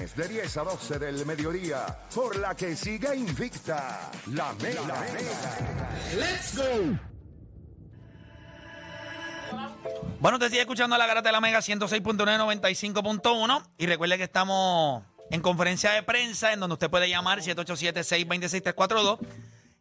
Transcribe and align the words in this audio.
lunes 0.00 0.16
de 0.16 0.28
10 0.28 0.56
a 0.56 0.64
12 0.64 0.98
del 0.98 1.26
mediodía, 1.26 1.84
por 2.14 2.34
la 2.36 2.54
que 2.54 2.74
siga 2.76 3.14
invicta 3.14 4.10
la 4.32 4.54
Mega. 4.54 5.04
¡Let's 6.16 6.56
go! 6.56 6.98
Bueno, 10.20 10.38
te 10.38 10.48
sigue 10.48 10.62
escuchando 10.62 10.96
la 10.96 11.06
garata 11.06 11.28
de 11.28 11.32
la 11.32 11.40
Mega 11.40 11.58
106.995.1 11.58 13.62
y 13.78 13.86
recuerde 13.86 14.16
que 14.16 14.24
estamos 14.24 15.04
en 15.30 15.40
conferencia 15.40 15.92
de 15.92 16.02
prensa 16.02 16.52
en 16.52 16.60
donde 16.60 16.74
usted 16.74 16.90
puede 16.90 17.08
llamar 17.08 17.40
787-626-342 17.40 19.18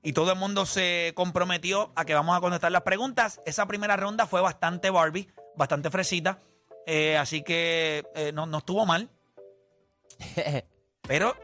y 0.02 0.14
todo 0.14 0.32
el 0.32 0.40
mundo 0.40 0.66
se 0.66 1.12
comprometió 1.16 1.92
a 1.96 2.06
que 2.06 2.14
vamos 2.14 2.38
a 2.38 2.42
contestar 2.42 2.72
las 2.72 2.84
preguntas. 2.84 3.42
Esa 3.46 3.66
primera 3.68 3.98
ronda 3.98 4.28
fue 4.28 4.40
bastante 4.42 4.90
Barbie, 4.90 5.28
bastante 5.56 5.90
fresita, 5.90 6.40
eh, 6.86 7.18
así 7.18 7.44
que 7.44 8.06
eh, 8.16 8.32
no, 8.34 8.46
no 8.46 8.60
estuvo 8.60 8.86
mal. 8.86 9.10
Pero 11.08 11.36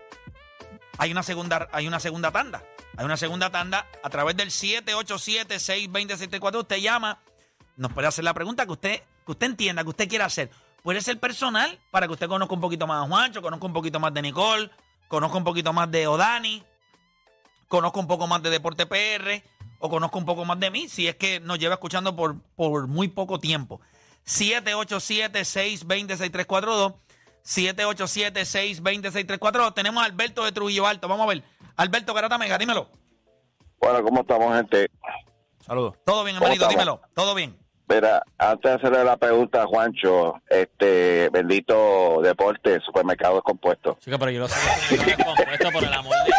hay 0.98 1.12
una 1.12 1.22
segunda, 1.23 1.68
hay 1.72 1.88
una 1.88 2.00
segunda 2.00 2.31
tanda. 2.31 2.63
Hay 2.98 3.05
una 3.05 3.17
segunda 3.17 3.50
tanda 3.50 3.88
a 4.04 4.09
través 4.09 4.38
del 4.38 4.50
787-620-742. 4.50 6.59
Usted 6.59 6.77
llama, 6.77 7.20
nos 7.76 7.91
puede 7.91 8.08
hacer 8.08 8.23
la 8.23 8.34
pregunta 8.34 8.66
que 8.66 8.72
usted, 8.72 9.02
que 9.26 9.31
usted 9.31 9.48
entienda, 9.48 9.84
que 9.84 9.90
usted 9.90 10.08
quiera 10.08 10.23
hacer. 10.26 10.50
Puede 10.84 11.02
ser 11.02 11.20
personal 11.20 11.77
para 11.91 12.08
que 12.08 12.14
usted 12.14 12.27
conozca 12.27 12.53
un 12.53 12.62
poquito 12.62 12.88
más 12.88 13.03
a 13.03 13.08
Juancho, 13.08 13.41
conozca 13.41 13.66
un 13.66 13.73
poquito 13.73 14.00
más 14.00 14.14
de 14.14 14.22
Nicole, 14.22 14.72
conozca 15.08 15.38
un 15.38 15.44
poquito 15.44 15.73
más 15.73 15.92
de 15.92 16.08
Odani, 16.08 16.64
conozca 17.67 18.00
un 18.00 18.08
poco 18.08 18.28
más 18.28 18.42
de 18.44 18.52
Deporte 18.52 18.86
PR 18.86 19.44
o 19.80 19.89
conozca 19.89 20.17
un 20.17 20.26
poco 20.26 20.45
más 20.45 20.58
de 20.59 20.72
mí, 20.72 20.88
si 20.88 21.08
es 21.08 21.16
que 21.16 21.39
nos 21.39 21.58
lleva 21.59 21.73
escuchando 21.73 22.16
por, 22.16 22.39
por 22.55 22.86
muy 22.88 23.08
poco 23.08 23.39
tiempo. 23.39 23.81
787-620-6342. 24.26 26.95
787-620-6342. 27.45 29.73
Tenemos 29.73 30.03
a 30.03 30.05
Alberto 30.05 30.44
de 30.45 30.52
Trujillo 30.52 30.86
Alto. 30.88 31.08
Vamos 31.08 31.26
a 31.26 31.30
ver. 31.30 31.44
Alberto 31.77 32.13
Garata 32.13 32.38
Mega, 32.38 32.58
dímelo. 32.58 32.88
Bueno, 33.80 34.03
¿cómo 34.03 34.22
estamos, 34.22 34.56
gente? 34.56 34.89
Saludos. 35.66 35.95
Todo 36.05 36.23
bien, 36.23 36.38
¿Cómo 36.38 36.45
hermanito, 36.47 36.67
dímelo. 36.70 37.02
Todo 37.14 37.36
bien. 37.36 37.58
Mira, 37.88 38.23
antes 38.39 38.72
de 38.72 38.78
hacerle 38.78 39.03
la 39.03 39.16
pregunta 39.16 39.61
a 39.61 39.67
Juancho, 39.67 40.42
este 40.50 41.30
bendito 41.30 42.20
deporte, 42.23 42.80
supermercado 42.83 43.36
descompuesto. 43.36 43.95
Chica, 44.03 44.17
pero 44.17 44.31
yo 44.31 44.39
lo 44.39 44.48
sé 44.48 44.55
que 44.89 44.98
no 44.98 45.03
es 45.03 45.17
compuesto, 45.23 45.72
por 45.72 45.83
el 45.83 45.94
amor 45.94 46.16
de 46.17 46.23
Dios. 46.25 46.38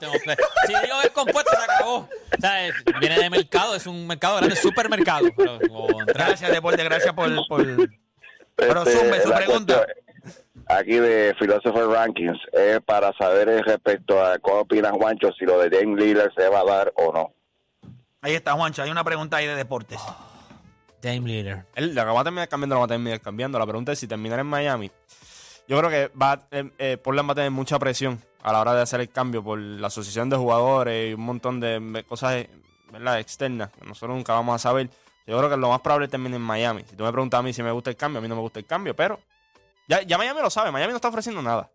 Tengo 0.00 0.12
que... 0.14 0.36
Si 0.66 0.72
digo 0.86 1.02
es 1.04 1.10
compuesto, 1.10 1.50
se 1.54 1.64
acabó. 1.70 1.96
O 1.98 2.08
sea, 2.40 2.66
es- 2.66 2.74
viene 2.98 3.18
de 3.18 3.28
mercado, 3.28 3.74
es 3.76 3.86
un 3.86 4.06
mercado 4.06 4.36
grande, 4.38 4.56
supermercado. 4.56 5.26
Pero, 5.36 5.58
contra- 5.58 6.14
Gracias, 6.26 6.50
Deporte. 6.50 6.82
Gracias 6.84 7.12
por. 7.14 7.28
por- 7.46 7.66
Pero 8.56 8.82
Este, 8.82 8.96
zumbe 8.98 9.20
su 9.22 9.30
pregunta. 9.32 9.74
cuestión 9.84 10.05
Aquí 10.68 10.96
de 10.96 11.34
Philosopher 11.38 11.86
Rankings 11.86 12.38
es 12.52 12.80
para 12.80 13.12
saber 13.12 13.48
respecto 13.64 14.22
a 14.22 14.38
cómo 14.38 14.60
opina 14.60 14.90
Juancho 14.90 15.30
si 15.38 15.44
lo 15.44 15.60
de 15.60 15.70
James 15.70 15.98
Lillard 15.98 16.32
se 16.34 16.48
va 16.48 16.60
a 16.60 16.64
dar 16.64 16.92
o 16.96 17.12
no. 17.12 17.32
Ahí 18.20 18.34
está, 18.34 18.52
Juancho. 18.54 18.82
Hay 18.82 18.90
una 18.90 19.04
pregunta 19.04 19.36
ahí 19.36 19.46
de 19.46 19.54
deportes. 19.54 20.00
Dame 21.02 21.20
Leader. 21.20 21.64
Él 21.74 21.94
lo 21.94 22.04
que 22.04 22.10
va 22.10 22.20
a 22.20 22.24
terminar 22.24 22.48
cambiando 22.48 22.74
lo 22.74 22.80
va 22.80 22.86
a 22.86 22.88
terminar 22.88 23.20
cambiando. 23.20 23.58
La 23.58 23.66
pregunta 23.66 23.92
es 23.92 23.98
si 23.98 24.08
terminar 24.08 24.40
en 24.40 24.46
Miami. 24.46 24.90
Yo 25.68 25.78
creo 25.78 25.90
que 25.90 26.10
va, 26.16 26.46
eh, 26.50 26.70
eh, 26.78 26.96
Portland 26.96 27.28
va 27.28 27.32
a 27.32 27.36
tener 27.36 27.50
mucha 27.50 27.78
presión 27.78 28.20
a 28.42 28.52
la 28.52 28.60
hora 28.60 28.74
de 28.74 28.82
hacer 28.82 29.00
el 29.00 29.10
cambio 29.10 29.42
por 29.42 29.58
la 29.58 29.88
asociación 29.88 30.30
de 30.30 30.36
jugadores 30.36 31.10
y 31.10 31.14
un 31.14 31.20
montón 31.20 31.60
de 31.60 32.04
cosas 32.08 32.46
¿verdad? 32.92 33.18
externas 33.18 33.70
que 33.70 33.84
nosotros 33.84 34.16
nunca 34.16 34.32
vamos 34.32 34.54
a 34.54 34.58
saber. 34.58 34.88
Yo 35.26 35.36
creo 35.38 35.50
que 35.50 35.56
lo 35.56 35.70
más 35.70 35.80
probable 35.80 36.06
es 36.06 36.10
termine 36.10 36.36
en 36.36 36.42
Miami. 36.42 36.84
Si 36.88 36.94
tú 36.94 37.04
me 37.04 37.12
preguntas 37.12 37.40
a 37.40 37.42
mí 37.42 37.52
si 37.52 37.62
me 37.62 37.72
gusta 37.72 37.90
el 37.90 37.96
cambio, 37.96 38.18
a 38.18 38.22
mí 38.22 38.28
no 38.28 38.36
me 38.36 38.40
gusta 38.40 38.60
el 38.60 38.66
cambio, 38.66 38.94
pero 38.94 39.18
ya, 39.88 40.02
ya 40.02 40.18
Miami 40.18 40.40
lo 40.40 40.50
sabe. 40.50 40.70
Miami 40.72 40.92
no 40.92 40.96
está 40.96 41.08
ofreciendo 41.08 41.42
nada. 41.42 41.70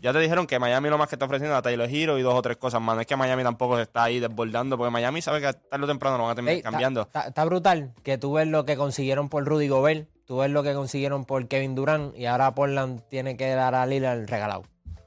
Ya 0.00 0.12
te 0.12 0.20
dijeron 0.20 0.46
que 0.46 0.60
Miami 0.60 0.88
lo 0.90 0.96
más 0.98 1.08
que 1.08 1.16
está 1.16 1.24
ofreciendo 1.24 1.54
es 1.56 1.58
a 1.58 1.62
Taylor 1.62 1.88
Hero 1.90 2.18
y 2.18 2.22
dos 2.22 2.32
o 2.34 2.40
tres 2.40 2.56
cosas 2.56 2.80
más. 2.80 2.94
No 2.94 3.00
es 3.00 3.06
que 3.08 3.16
Miami 3.16 3.42
tampoco 3.42 3.74
se 3.76 3.82
está 3.82 4.04
ahí 4.04 4.20
desbordando, 4.20 4.78
porque 4.78 4.92
Miami 4.92 5.20
sabe 5.22 5.40
que 5.40 5.52
tarde 5.52 5.84
o 5.84 5.88
temprano 5.88 6.16
lo 6.18 6.22
van 6.24 6.32
a 6.32 6.34
terminar 6.36 6.56
Ey, 6.56 6.62
cambiando. 6.62 7.02
Está, 7.12 7.44
brutal 7.44 7.94
que 8.04 8.16
tú 8.16 8.34
ves 8.34 8.46
lo 8.46 8.64
que 8.64 8.76
consiguieron 8.76 9.28
por 9.28 9.44
Rudy 9.44 9.66
Gobert, 9.66 10.08
tú 10.24 10.36
ves 10.38 10.50
lo 10.50 10.62
que 10.62 10.72
consiguieron 10.72 11.24
por 11.24 11.48
Kevin 11.48 11.74
Durant 11.74 12.16
y 12.16 12.26
ahora 12.26 12.54
Portland 12.54 13.02
tiene 13.08 13.36
que 13.36 13.48
dar 13.50 13.74
a 13.74 13.84
Lillard 13.86 14.18
el 14.20 14.28
regalado. 14.28 14.62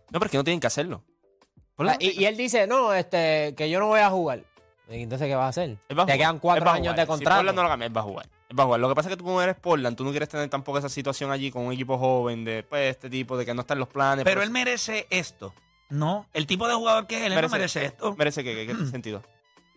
No, 0.10 0.20
pero 0.20 0.26
es 0.26 0.32
que 0.32 0.38
no 0.38 0.44
tienen 0.44 0.60
que 0.60 0.68
hacerlo. 0.68 1.06
Ah, 1.78 1.96
Y, 2.00 2.22
y 2.22 2.26
él 2.26 2.36
dice, 2.36 2.68
no, 2.68 2.94
este, 2.94 3.56
que 3.56 3.70
yo 3.70 3.80
no 3.80 3.88
voy 3.88 4.02
a 4.02 4.10
jugar. 4.10 4.44
Y 4.90 5.04
entonces, 5.04 5.30
¿qué 5.30 5.36
vas 5.36 5.46
a 5.46 5.50
hacer? 5.50 5.78
Él 5.88 5.98
va 5.98 6.04
a 6.04 6.06
Te 6.06 6.12
jugar. 6.12 6.18
quedan 6.18 6.40
cuatro 6.40 6.70
años 6.70 6.96
de 6.98 7.04
Si 7.04 7.08
contrato. 7.08 7.38
Portland 7.38 7.56
no 7.56 7.64
lo 7.64 7.70
cambia, 7.70 7.86
él 7.88 7.96
va 7.96 8.02
a 8.02 8.04
jugar. 8.04 8.28
Él 8.52 8.60
va 8.60 8.64
a 8.64 8.66
jugar. 8.66 8.80
Lo 8.82 8.90
que 8.90 8.96
pasa 8.96 9.08
es 9.10 9.14
que 9.14 9.18
tú 9.18 9.24
como 9.24 9.42
eres 9.42 9.56
Portland, 9.56 9.96
tú 9.96 10.04
no 10.04 10.12
quieres 10.12 10.28
tener 10.30 10.50
tampoco 10.50 10.78
esa 10.78 10.90
situación 10.90 11.32
allí 11.32 11.50
con 11.52 11.64
un 11.66 11.72
equipo 11.74 11.98
joven 11.98 12.44
de 12.44 12.64
pues, 12.64 12.92
este 12.92 13.10
tipo, 13.10 13.38
de 13.38 13.46
que 13.46 13.54
no 13.54 13.62
están 13.62 13.80
los 13.80 13.88
planes. 13.88 14.26
Pero 14.26 14.42
él 14.44 14.50
merece 14.52 15.08
esto. 15.10 15.54
No. 15.90 16.28
El 16.34 16.48
tipo 16.48 16.68
de 16.68 16.74
jugador 16.76 17.08
que 17.08 17.16
es 17.18 17.22
él, 17.24 17.34
él 17.34 17.42
no 17.42 17.50
merece 17.50 17.86
esto. 17.86 18.14
¿Merece 18.18 18.44
qué? 18.44 18.54
¿Qué, 18.68 18.76
qué 18.76 18.86
sentido? 18.88 19.24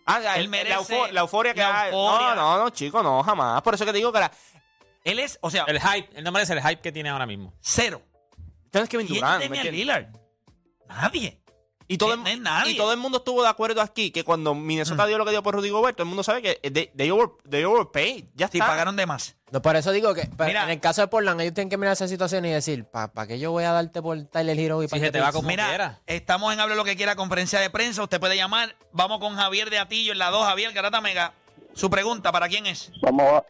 Ah, 0.05 0.35
Él 0.37 0.49
merece 0.49 0.69
la, 0.69 0.81
eufo- 0.81 1.11
la 1.11 1.21
euforia 1.21 1.53
que 1.55 1.61
la 1.61 1.81
hay. 1.81 1.91
euforia. 1.93 2.35
No, 2.35 2.57
no, 2.57 2.63
no, 2.65 2.69
chico, 2.69 3.01
no, 3.01 3.23
jamás. 3.23 3.61
Por 3.63 3.73
eso 3.73 3.85
que 3.85 3.91
te 3.91 3.97
digo 3.97 4.11
que 4.13 4.19
la, 4.19 4.31
Él 5.03 5.17
es, 5.19 5.39
o 5.41 5.49
sea, 5.49 5.63
El 5.67 5.79
hype, 5.81 6.09
él 6.15 6.23
no 6.23 6.31
merece 6.31 6.53
el 6.53 6.61
hype 6.61 6.79
que 6.81 6.91
tiene 6.91 7.09
ahora 7.09 7.25
mismo. 7.25 7.53
cero. 7.59 8.01
tienes 8.71 8.87
que 8.89 8.97
¿Quién 8.97 9.07
Durant, 9.07 9.39
¿me 9.39 9.49
tiene 9.49 9.57
a 9.57 9.61
entiendes? 9.61 9.79
Lillard? 9.79 10.07
Nadie. 10.87 11.41
Y 11.87 11.97
todo, 11.99 12.15
No 12.17 12.27
el, 12.27 12.41
nadie. 12.41 12.71
y 12.71 12.77
todo 12.77 12.91
el 12.91 12.97
mundo 12.97 13.19
estuvo 13.19 13.43
de 13.43 13.49
acuerdo 13.49 13.79
aquí 13.81 14.09
que 14.09 14.23
cuando 14.23 14.55
Minnesota 14.55 15.05
dio 15.05 15.19
lo 15.19 15.25
que 15.25 15.29
dio 15.31 15.43
por 15.43 15.53
Rudy 15.53 15.69
Gobert, 15.69 15.95
todo 15.95 16.03
el 16.03 16.09
mundo 16.09 16.23
sabe 16.23 16.41
que 16.41 16.55
they, 16.71 16.87
they, 16.95 17.11
over, 17.11 17.29
they 17.47 17.63
overpaid. 17.63 18.25
Ya 18.33 18.47
Sí, 18.47 18.57
está. 18.57 18.67
pagaron 18.67 18.95
de 18.95 19.05
más. 19.05 19.35
No, 19.51 19.61
por 19.61 19.75
eso 19.75 19.91
digo 19.91 20.13
que 20.15 20.27
pero 20.35 20.47
Mira. 20.47 20.63
en 20.63 20.71
el 20.71 20.79
caso 20.79 21.01
de 21.01 21.07
Portland, 21.07 21.39
ellos 21.41 21.53
tienen 21.53 21.69
que 21.69 21.77
mirar 21.77 21.93
esa 21.93 22.07
situación 22.07 22.43
y 22.45 22.49
decir, 22.51 22.85
¿para 22.85 23.27
qué 23.27 23.37
yo 23.37 23.51
voy 23.51 23.63
a 23.65 23.71
darte 23.71 24.01
por 24.01 24.19
Tyler 24.25 24.59
Hero 24.59 24.81
y 24.81 24.87
Si 24.87 24.97
para 24.99 25.11
te 25.11 25.19
va 25.19 25.25
Prince?" 25.27 25.35
como 25.37 25.47
Mira, 25.47 25.67
quiera. 25.69 26.01
estamos 26.07 26.51
en 26.53 26.59
Hable 26.59 26.75
lo 26.75 26.83
que 26.83 26.95
quiera, 26.95 27.15
conferencia 27.15 27.59
de 27.59 27.69
prensa. 27.69 28.01
Usted 28.01 28.19
puede 28.19 28.35
llamar. 28.35 28.75
Vamos 28.91 29.19
con 29.19 29.35
Javier 29.35 29.69
de 29.69 29.77
Atillo 29.77 30.11
en 30.11 30.17
la 30.17 30.31
2. 30.31 30.43
Javier 30.45 30.73
Garata 30.73 31.01
Mega. 31.01 31.33
Su 31.75 31.89
pregunta, 31.91 32.31
¿para 32.31 32.47
quién 32.49 32.65
es? 32.65 32.91
Vamos, 33.01 33.25
a- 33.31 33.45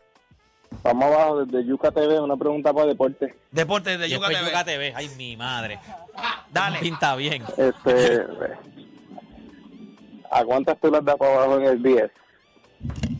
vamos 0.83 1.03
abajo 1.05 1.45
desde 1.45 1.67
Yuca 1.67 1.91
TV, 1.91 2.19
una 2.19 2.37
pregunta 2.37 2.73
para 2.73 2.87
deporte. 2.87 3.35
Deportes 3.51 3.99
de 3.99 4.09
Yuca 4.09 4.27
TV. 4.27 4.45
Yuca 4.45 4.63
TV. 4.65 4.93
Ay, 4.95 5.09
mi 5.17 5.35
madre. 5.37 5.79
Dale. 6.51 6.79
Pinta 6.79 7.15
bien. 7.15 7.43
Este, 7.57 8.25
¿A 10.31 10.43
cuántas 10.43 10.79
tú 10.79 10.89
las 10.91 11.03
das 11.03 11.15
para 11.17 11.33
abajo 11.35 11.59
en 11.59 11.65
el 11.67 11.83
10? 11.83 12.11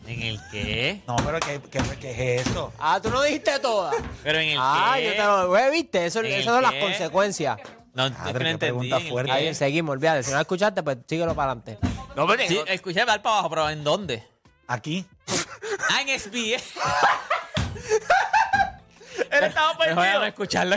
¿En 0.06 0.22
el 0.22 0.40
qué? 0.50 1.00
No, 1.06 1.16
pero 1.16 1.40
¿qué, 1.40 1.60
qué, 1.70 1.80
qué 2.00 2.38
es 2.40 2.46
eso? 2.46 2.72
Ah, 2.78 3.00
tú 3.02 3.10
no 3.10 3.22
dijiste 3.22 3.58
todas. 3.58 3.94
Pero 4.22 4.38
en 4.38 4.50
el 4.50 4.58
ah, 4.60 4.94
qué. 4.96 5.04
yo 5.06 5.12
te 5.12 5.24
lo 5.24 5.48
güey, 5.48 5.70
viste, 5.72 6.06
eso, 6.06 6.20
¿En 6.20 6.26
el 6.26 6.32
esas 6.32 6.54
son 6.54 6.62
las 6.62 6.74
consecuencias. 6.74 7.58
No, 7.94 8.10
Madre, 8.10 8.32
no 8.32 8.50
entendí. 8.50 8.56
pregunta 8.58 8.96
¿en 8.98 9.02
el 9.02 9.08
fuerte. 9.08 9.32
Ahí 9.32 9.54
seguimos, 9.54 9.94
olvídate. 9.94 10.22
Si 10.22 10.30
no 10.30 10.38
escuchaste, 10.40 10.82
pues 10.82 10.98
síguelo 11.06 11.34
para 11.34 11.52
adelante. 11.52 11.78
No, 12.14 12.26
pero 12.26 12.42
Sí, 12.46 12.60
escuché 12.68 13.04
dar 13.04 13.22
para 13.22 13.36
abajo, 13.36 13.50
pero 13.50 13.70
¿en 13.70 13.82
dónde? 13.82 14.22
Aquí. 14.68 15.06
Ah, 15.90 16.02
en 16.02 16.18
SBS. 16.20 16.74
él 19.38 19.44
estaba 19.44 19.68
Mejor 19.74 19.84
perdido. 19.86 20.02
déjame 20.02 20.28
escucharlo. 20.28 20.76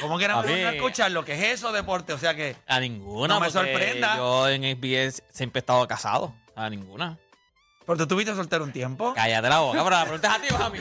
¿Cómo 0.00 0.18
que 0.18 0.26
no 0.26 0.42
me 0.42 0.76
escuchar 0.76 1.12
lo 1.12 1.24
que 1.24 1.34
es 1.34 1.58
eso, 1.60 1.70
deporte? 1.70 2.12
O 2.12 2.18
sea 2.18 2.34
que. 2.34 2.56
A 2.66 2.80
ninguna. 2.80 3.34
No 3.34 3.40
me 3.40 3.50
sorprenda. 3.50 4.16
Yo 4.16 4.48
en 4.48 4.64
SBS 4.64 5.22
siempre 5.30 5.58
he 5.58 5.62
estado 5.62 5.86
casado. 5.86 6.34
A 6.56 6.68
ninguna. 6.68 7.18
Pero 7.86 7.96
tú 7.96 8.02
estuviste 8.04 8.34
soltero 8.34 8.64
un 8.64 8.72
tiempo. 8.72 9.12
Cállate 9.14 9.48
la 9.48 9.60
boca, 9.60 9.82
pero 9.84 9.96
la 9.96 10.02
pregunta 10.02 10.28
es 10.28 10.34
a 10.34 10.40
ti, 10.40 10.54
o 10.54 10.64
a 10.64 10.70
mí. 10.70 10.78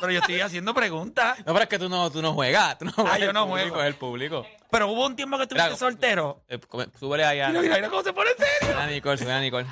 Pero 0.00 0.12
yo 0.12 0.20
estoy 0.20 0.40
haciendo 0.40 0.74
preguntas. 0.74 1.38
No, 1.40 1.52
pero 1.52 1.60
es 1.62 1.68
que 1.68 1.78
tú 1.78 1.88
no, 1.88 2.10
tú 2.10 2.20
no 2.20 2.34
juegas. 2.34 2.78
Tú 2.78 2.84
no 2.86 2.92
juegas 2.92 3.18
yo 3.20 3.26
el 3.28 3.32
no 3.32 3.46
público, 3.46 3.68
juego. 3.70 3.80
Es 3.82 3.86
el 3.86 3.94
público. 3.94 4.46
Pero 4.70 4.88
hubo 4.88 5.06
un 5.06 5.16
tiempo 5.16 5.36
que 5.38 5.44
estuviste 5.44 5.68
Mira, 5.68 5.78
soltero. 5.78 6.44
Eh, 6.48 6.58
súbele 6.98 7.24
ahí 7.24 7.40
a, 7.40 7.48
Mira, 7.48 7.62
mira, 7.62 7.74
mira 7.76 7.88
cómo 7.88 8.02
se 8.02 8.12
pone 8.12 8.30
serio. 8.36 8.74
sube 8.74 8.82
a 8.82 8.86
Nicole, 8.86 9.18
sube 9.18 9.32
a 9.32 9.40
Nicole. 9.40 9.66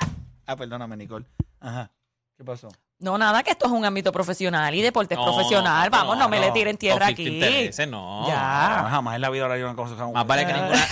Ah, 0.47 0.57
perdóname, 0.57 0.97
Nicole. 0.97 1.27
Ajá. 1.61 1.91
¿Qué 2.37 2.45
pasó? 2.45 2.69
No, 3.03 3.19
nada, 3.19 3.43
que 3.43 3.51
esto 3.51 3.67
es 3.67 3.73
un 3.73 3.85
ámbito 3.85 4.13
profesional 4.13 4.73
y 4.75 4.81
deporte 4.81 5.15
No, 5.17 5.25
profesional. 5.25 5.91
no, 5.91 5.99
Vamos, 5.99 6.17
no, 6.19 6.29
me 6.29 6.39
no. 6.39 6.47
le 6.47 6.53
tiren 6.53 6.77
tierra 6.77 7.09
aquí. 7.09 7.25
de 7.25 7.31
intereses, 7.31 7.89
no. 7.89 8.27
Ya. 8.29 8.87
Jamás 8.91 9.17
en 9.17 9.21
la 9.23 9.29
vida 9.31 9.47
haría 9.47 9.65
una 9.67 9.75
cosa 9.75 9.97
como. 9.97 10.13
Más 10.13 10.27
vale 10.27 10.47
que 10.47 10.53
ninguna. 10.53 10.77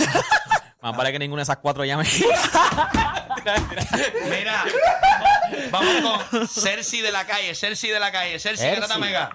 Más 0.82 0.96
vale 0.96 1.12
que 1.12 1.18
ninguna 1.18 1.40
de 1.40 1.44
esas 1.44 1.58
cuatro 1.58 1.84
llame. 1.84 2.04
Mira, 4.30 4.64
vamos 5.70 6.24
con 6.30 6.48
Cersei 6.48 7.02
de 7.02 7.12
la 7.12 7.24
calle, 7.26 7.54
Cersei 7.54 7.90
de 7.90 8.00
la 8.00 8.10
calle, 8.10 8.38
Cersei 8.38 8.70
Cersei. 8.70 8.80
Garata 8.80 8.98
Mega. 8.98 9.30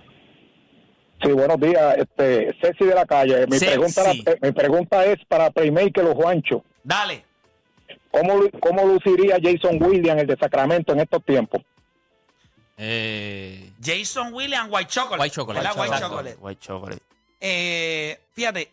Sí, 1.21 1.31
buenos 1.31 1.59
días. 1.59 1.95
Este, 1.97 2.55
Ceci 2.61 2.83
de 2.85 2.93
la 2.95 3.05
calle. 3.05 3.47
Mi 3.47 3.57
pregunta, 3.59 4.11
eh, 4.11 4.37
mi 4.41 4.51
pregunta 4.51 5.05
es 5.05 5.17
para 5.27 5.49
Playmaker 5.49 6.03
o 6.05 6.13
Juancho. 6.15 6.63
Dale. 6.83 7.23
¿Cómo, 8.11 8.33
¿Cómo 8.59 8.83
luciría 8.85 9.37
Jason 9.41 9.81
Williams, 9.81 10.21
el 10.21 10.27
de 10.27 10.37
Sacramento, 10.37 10.93
en 10.93 10.99
estos 11.01 11.23
tiempos? 11.23 11.61
Eh, 12.77 13.71
Jason 13.81 14.33
Williams, 14.33 14.69
White 14.71 14.89
Chocolate. 14.89 15.21
White 15.21 15.33
Chocolate. 15.35 15.67
White. 15.79 15.99
Chocolate. 15.99 16.37
White 16.39 16.61
chocolate. 16.61 17.01
Eh, 17.39 18.19
fíjate, 18.33 18.71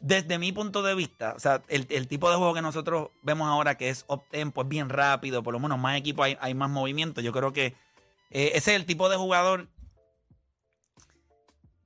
desde 0.00 0.38
mi 0.38 0.52
punto 0.52 0.82
de 0.82 0.94
vista, 0.94 1.34
o 1.36 1.40
sea, 1.40 1.62
el, 1.68 1.86
el 1.90 2.06
tipo 2.08 2.30
de 2.30 2.36
juego 2.36 2.54
que 2.54 2.62
nosotros 2.62 3.10
vemos 3.22 3.48
ahora, 3.48 3.76
que 3.76 3.88
es 3.88 4.04
up 4.08 4.22
tempo, 4.30 4.62
es 4.62 4.68
bien 4.68 4.88
rápido, 4.88 5.42
por 5.42 5.52
lo 5.52 5.60
menos 5.60 5.78
más 5.78 5.96
equipo 5.96 6.22
hay, 6.22 6.36
hay 6.40 6.54
más 6.54 6.70
movimiento. 6.70 7.20
Yo 7.20 7.32
creo 7.32 7.52
que 7.52 7.74
eh, 8.30 8.52
ese 8.54 8.72
es 8.72 8.76
el 8.76 8.86
tipo 8.86 9.08
de 9.08 9.16
jugador 9.16 9.68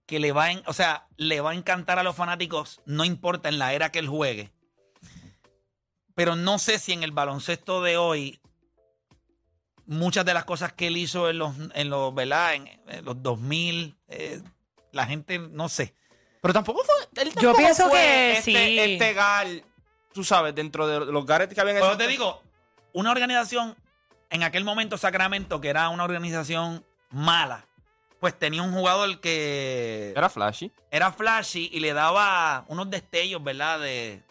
que 0.07 0.21
le 0.21 0.33
va, 0.33 0.51
en, 0.51 0.63
o 0.67 0.73
sea, 0.73 1.07
le 1.17 1.41
va 1.41 1.53
a 1.53 1.55
encantar 1.55 1.99
a 1.99 2.03
los 2.03 2.15
fanáticos, 2.17 2.81
no 2.85 3.05
importa 3.05 3.49
en 3.49 3.59
la 3.59 3.73
era 3.73 3.91
que 3.91 3.99
él 3.99 4.09
juegue. 4.09 4.51
Pero 6.15 6.37
no 6.37 6.59
sé 6.59 6.79
si 6.79 6.93
en 6.93 7.03
el 7.03 7.13
baloncesto 7.13 7.83
de 7.83 7.97
hoy 7.97 8.39
muchas 9.93 10.25
de 10.25 10.35
las 10.35 10.45
cosas 10.45 10.73
que 10.73 10.89
él 10.89 10.97
hizo 10.97 11.31
en 11.31 11.39
los, 11.39 11.55
en 11.75 11.91
los, 11.91 12.15
¿verdad? 12.15 12.55
En, 12.55 12.69
en 12.89 13.05
los 13.05 13.23
2000, 13.23 13.97
eh, 14.09 14.43
la 14.93 15.07
gente, 15.07 15.39
no 15.39 15.69
sé. 15.69 15.95
Pero 16.41 16.55
tampoco 16.55 16.83
fue. 16.85 17.23
él 17.23 17.33
Yo 17.41 17.55
pienso 17.55 17.89
fue 17.89 17.99
que 17.99 18.33
este, 18.33 18.43
sí. 18.43 18.79
Este 18.79 19.13
gal, 19.15 19.65
tú 20.13 20.25
sabes, 20.25 20.55
dentro 20.55 20.87
de 20.87 21.13
los 21.13 21.25
Garrett 21.25 21.53
que 21.55 21.61
habían 21.61 21.77
Pero 21.77 21.97
te 21.97 22.09
digo, 22.09 22.43
una 22.93 23.11
organización, 23.13 23.77
en 24.31 24.43
aquel 24.43 24.65
momento 24.65 24.99
Sacramento, 24.99 25.61
que 25.61 25.69
era 25.69 25.89
una 25.89 26.05
organización 26.05 26.85
mala, 27.11 27.67
pues 28.19 28.39
tenía 28.39 28.63
un 28.63 28.73
jugador 28.73 29.21
que 29.21 30.13
Era 30.17 30.29
flashy. 30.29 30.71
era 30.91 31.13
flashy 31.13 31.71
y 31.73 31.81
le 31.81 31.93
daba 31.93 32.65
unos 32.69 32.91
destellos, 32.91 33.43
¿verdad? 33.43 33.81
De. 33.81 34.23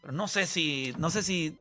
Pero 0.00 0.12
no 0.12 0.28
sé 0.28 0.46
si. 0.46 0.94
No 0.98 1.10
sé 1.10 1.22
si. 1.22 1.56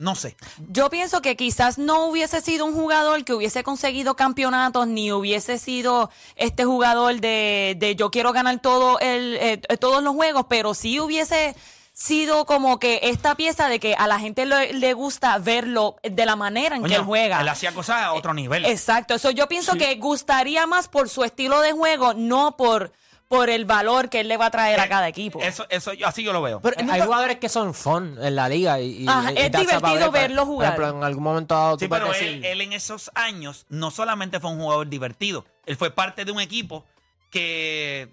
No 0.00 0.14
sé. 0.14 0.34
Yo 0.68 0.88
pienso 0.88 1.20
que 1.20 1.36
quizás 1.36 1.76
no 1.76 2.06
hubiese 2.06 2.40
sido 2.40 2.64
un 2.64 2.72
jugador 2.72 3.22
que 3.22 3.34
hubiese 3.34 3.62
conseguido 3.62 4.16
campeonatos, 4.16 4.86
ni 4.86 5.12
hubiese 5.12 5.58
sido 5.58 6.10
este 6.36 6.64
jugador 6.64 7.20
de, 7.20 7.76
de 7.78 7.96
yo 7.96 8.10
quiero 8.10 8.32
ganar 8.32 8.60
todo 8.60 8.98
el, 8.98 9.36
eh, 9.38 9.58
todos 9.78 10.02
los 10.02 10.14
juegos, 10.14 10.46
pero 10.48 10.72
sí 10.72 10.98
hubiese 10.98 11.54
sido 11.92 12.46
como 12.46 12.78
que 12.78 13.00
esta 13.02 13.34
pieza 13.34 13.68
de 13.68 13.78
que 13.78 13.94
a 13.94 14.06
la 14.06 14.18
gente 14.18 14.46
le, 14.46 14.72
le 14.72 14.94
gusta 14.94 15.36
verlo 15.36 15.96
de 16.02 16.24
la 16.24 16.34
manera 16.34 16.76
en 16.76 16.84
que 16.84 16.94
él 16.94 17.02
juega. 17.02 17.42
Él 17.42 17.48
hacía 17.48 17.74
cosas 17.74 18.00
a 18.00 18.14
otro 18.14 18.32
nivel. 18.32 18.64
Exacto, 18.64 19.12
eso 19.12 19.30
yo 19.30 19.48
pienso 19.48 19.74
que 19.74 19.96
gustaría 19.96 20.66
más 20.66 20.88
por 20.88 21.10
su 21.10 21.24
estilo 21.24 21.60
de 21.60 21.72
juego, 21.72 22.14
no 22.14 22.56
por, 22.56 22.94
por 23.30 23.48
el 23.48 23.64
valor 23.64 24.08
que 24.08 24.18
él 24.18 24.26
le 24.26 24.36
va 24.36 24.46
a 24.46 24.50
traer 24.50 24.80
a 24.80 24.88
cada 24.88 25.06
equipo. 25.06 25.40
Eso, 25.40 25.64
eso, 25.70 25.92
yo- 25.92 26.08
así 26.08 26.24
yo 26.24 26.32
lo 26.32 26.42
veo. 26.42 26.60
Pero 26.60 26.74
él 26.74 26.80
Hay 26.80 26.86
nunca- 26.98 27.04
jugadores 27.06 27.36
que 27.38 27.48
son 27.48 27.74
fun 27.74 28.18
en 28.20 28.34
la 28.34 28.48
liga 28.48 28.80
y, 28.80 29.04
y- 29.04 29.08
Ajá, 29.08 29.30
y 29.32 29.36
es 29.38 29.52
that's 29.52 29.72
about 29.72 29.84
divertido. 29.84 30.10
Por- 30.10 30.20
verlo 30.20 30.46
jugar. 30.46 30.68
Ejemplo, 30.72 30.98
en 30.98 31.04
algún 31.04 31.22
momento 31.22 31.54
dado 31.54 31.76
tú 31.76 31.84
Sí, 31.84 31.88
pero 31.88 32.06
él, 32.06 32.12
decir- 32.12 32.44
él 32.44 32.60
en 32.60 32.72
esos 32.72 33.08
años 33.14 33.66
no 33.68 33.92
solamente 33.92 34.40
fue 34.40 34.50
un 34.50 34.58
jugador 34.58 34.88
divertido, 34.88 35.44
él 35.64 35.76
fue 35.76 35.92
parte 35.92 36.24
de 36.24 36.32
un 36.32 36.40
equipo 36.40 36.84
que 37.30 38.08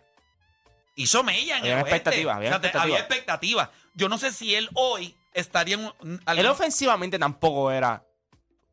hizo 0.95 1.23
mella 1.23 1.55
en 1.57 1.61
Había 1.63 1.71
el 1.73 1.77
oeste. 1.79 1.95
expectativas, 1.95 2.35
había 2.37 2.49
O 2.49 2.51
sea, 2.51 2.61
te- 2.61 2.67
expectativas. 2.67 2.83
había 2.83 2.99
expectativas. 2.99 3.69
Yo 3.95 4.09
no 4.09 4.17
sé 4.19 4.31
si 4.31 4.53
él 4.53 4.69
hoy 4.75 5.15
estaría 5.33 5.77
en 5.77 5.85
un- 6.01 6.21
algún- 6.27 6.45
Él 6.45 6.51
ofensivamente 6.51 7.17
tampoco 7.17 7.71
era 7.71 8.03